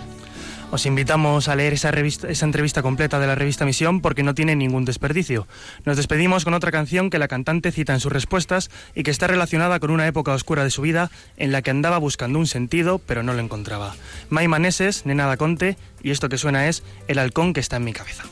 [0.71, 4.33] Os invitamos a leer esa, revista, esa entrevista completa de la revista Misión porque no
[4.33, 5.45] tiene ningún desperdicio.
[5.83, 9.27] Nos despedimos con otra canción que la cantante cita en sus respuestas y que está
[9.27, 12.99] relacionada con una época oscura de su vida en la que andaba buscando un sentido
[12.99, 13.95] pero no lo encontraba.
[14.29, 17.83] May Maneses, Nena da Conte y esto que suena es El halcón que está en
[17.83, 18.23] mi cabeza.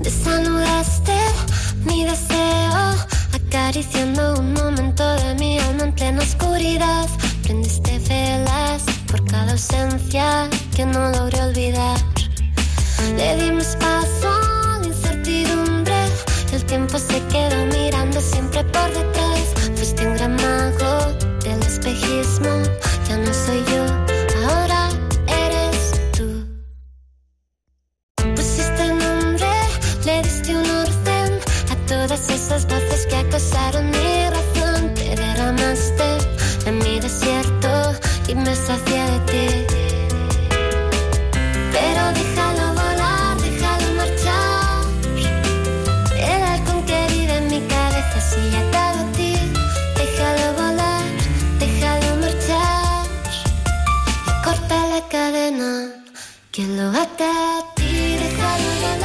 [0.00, 1.12] Desanudaste
[1.84, 2.94] mi deseo,
[3.34, 7.06] acariciando un momento de mi alma en plena oscuridad.
[7.42, 11.98] Prendiste velas por cada ausencia que no logré olvidar.
[13.16, 16.00] Le dimos paso a la incertidumbre,
[16.52, 19.44] el tiempo se quedó mirando siempre por detrás.
[19.76, 20.94] Fuiste un gran mago
[21.44, 22.52] del espejismo,
[23.08, 23.84] ya no soy yo,
[24.48, 24.88] ahora
[25.44, 26.28] eres tú.
[28.34, 29.52] Pusiste nombre,
[30.06, 31.30] le diste un orden
[31.70, 34.94] a todas esas voces que acosaron mi razón.
[34.94, 36.08] Te derramaste
[36.66, 37.94] en mi desierto
[38.28, 38.93] y me sacié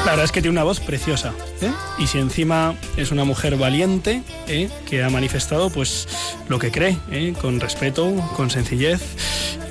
[0.05, 1.33] La verdad es que tiene una voz preciosa.
[1.61, 1.71] ¿eh?
[1.97, 4.69] Y si encima es una mujer valiente, ¿eh?
[4.87, 6.07] que ha manifestado pues
[6.47, 7.33] lo que cree, ¿eh?
[7.41, 9.01] con respeto, con sencillez,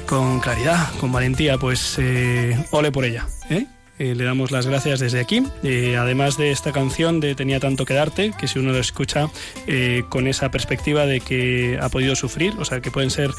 [0.07, 3.27] con claridad, con valentía, pues eh, ole por ella.
[3.49, 3.67] ¿eh?
[3.99, 5.43] Eh, le damos las gracias desde aquí.
[5.63, 9.29] Eh, además de esta canción de Tenía tanto que darte, que si uno lo escucha
[9.67, 13.31] eh, con esa perspectiva de que ha podido sufrir, o sea, que pueden ser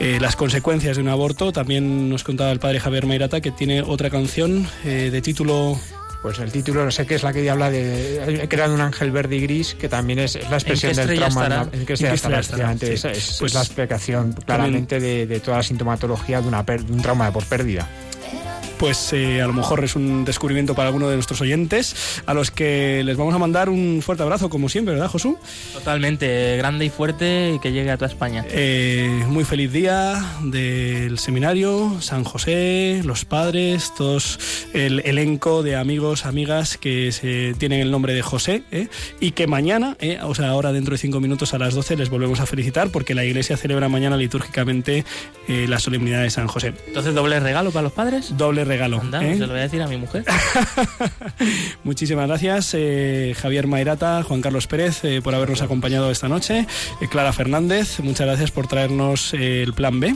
[0.00, 3.82] eh, las consecuencias de un aborto, también nos contaba el padre Javier Mairata que tiene
[3.82, 5.78] otra canción eh, de título...
[6.22, 8.40] Pues el título, no sé qué es la que habla de.
[8.44, 11.18] He creado un ángel verde y gris, que también es, es la expresión qué del
[11.18, 11.68] trauma.
[11.70, 12.40] ¿En qué ¿En qué estrella estrella estará?
[12.40, 12.72] estará?
[12.72, 13.08] Efectivamente, Sí.
[13.08, 16.92] es, es Pues la explicación claramente de, de toda la sintomatología de, una per- de
[16.94, 17.86] un trauma por pérdida.
[18.78, 22.50] Pues eh, a lo mejor es un descubrimiento para alguno de nuestros oyentes, a los
[22.50, 25.38] que les vamos a mandar un fuerte abrazo, como siempre, ¿verdad, Josu?
[25.72, 28.44] Totalmente, grande y fuerte y que llegue a toda España.
[28.50, 34.38] Eh, muy feliz día del seminario, San José, los padres, todos
[34.72, 38.88] el elenco de amigos, amigas que se tienen el nombre de José ¿eh?
[39.20, 40.18] y que mañana, ¿eh?
[40.22, 43.14] o sea, ahora dentro de cinco minutos a las 12 les volvemos a felicitar porque
[43.14, 45.04] la iglesia celebra mañana litúrgicamente
[45.48, 46.74] eh, la solemnidad de San José.
[46.86, 48.36] Entonces, doble regalo para los padres.
[48.36, 49.00] Doble regalo.
[49.00, 49.34] Anda, ¿eh?
[49.34, 50.24] se lo voy a decir a mi mujer.
[51.84, 56.66] Muchísimas gracias, eh, Javier Mairata, Juan Carlos Pérez, eh, por habernos acompañado esta noche.
[57.00, 60.14] Eh, Clara Fernández, muchas gracias por traernos eh, el plan B,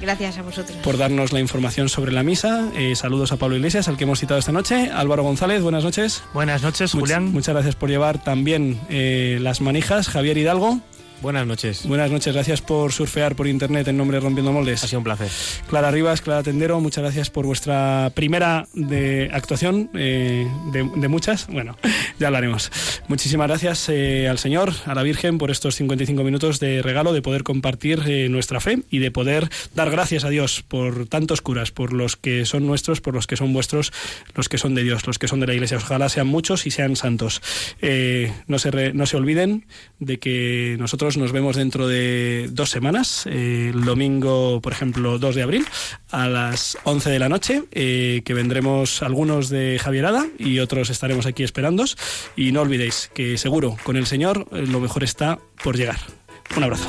[0.00, 0.76] Gracias a vosotros.
[0.84, 2.68] por darnos la información sobre la misa.
[2.76, 4.90] Eh, saludos a Pablo Iglesias, al que hemos citado esta noche.
[4.92, 6.22] Álvaro González, buenas noches.
[6.34, 7.32] Buenas noches, Much- Julián.
[7.32, 10.08] muchas gracias por llevar también eh, las manijas.
[10.08, 10.80] Javier Hidalgo.
[11.22, 11.86] Buenas noches.
[11.86, 14.84] Buenas noches, gracias por surfear por internet en nombre de Rompiendo Moldes.
[14.84, 15.28] Ha sido un placer.
[15.68, 21.46] Clara Rivas, Clara Tendero, muchas gracias por vuestra primera de actuación, eh, de, de muchas.
[21.48, 21.76] Bueno,
[22.20, 22.70] ya hablaremos.
[23.08, 27.22] Muchísimas gracias eh, al Señor, a la Virgen, por estos 55 minutos de regalo, de
[27.22, 31.72] poder compartir eh, nuestra fe y de poder dar gracias a Dios por tantos curas,
[31.72, 33.90] por los que son nuestros, por los que son vuestros,
[34.34, 35.78] los que son de Dios, los que son de la Iglesia.
[35.78, 37.40] Ojalá sean muchos y sean santos.
[37.80, 39.66] Eh, no, se re- no se olviden
[39.98, 45.36] de que nosotros nos vemos dentro de dos semanas, eh, el domingo, por ejemplo, 2
[45.36, 45.66] de abril,
[46.10, 51.26] a las 11 de la noche, eh, que vendremos algunos de Javierada y otros estaremos
[51.26, 51.96] aquí esperándos.
[52.34, 55.98] Y no olvidéis que seguro, con el Señor, eh, lo mejor está por llegar.
[56.56, 56.88] Un abrazo.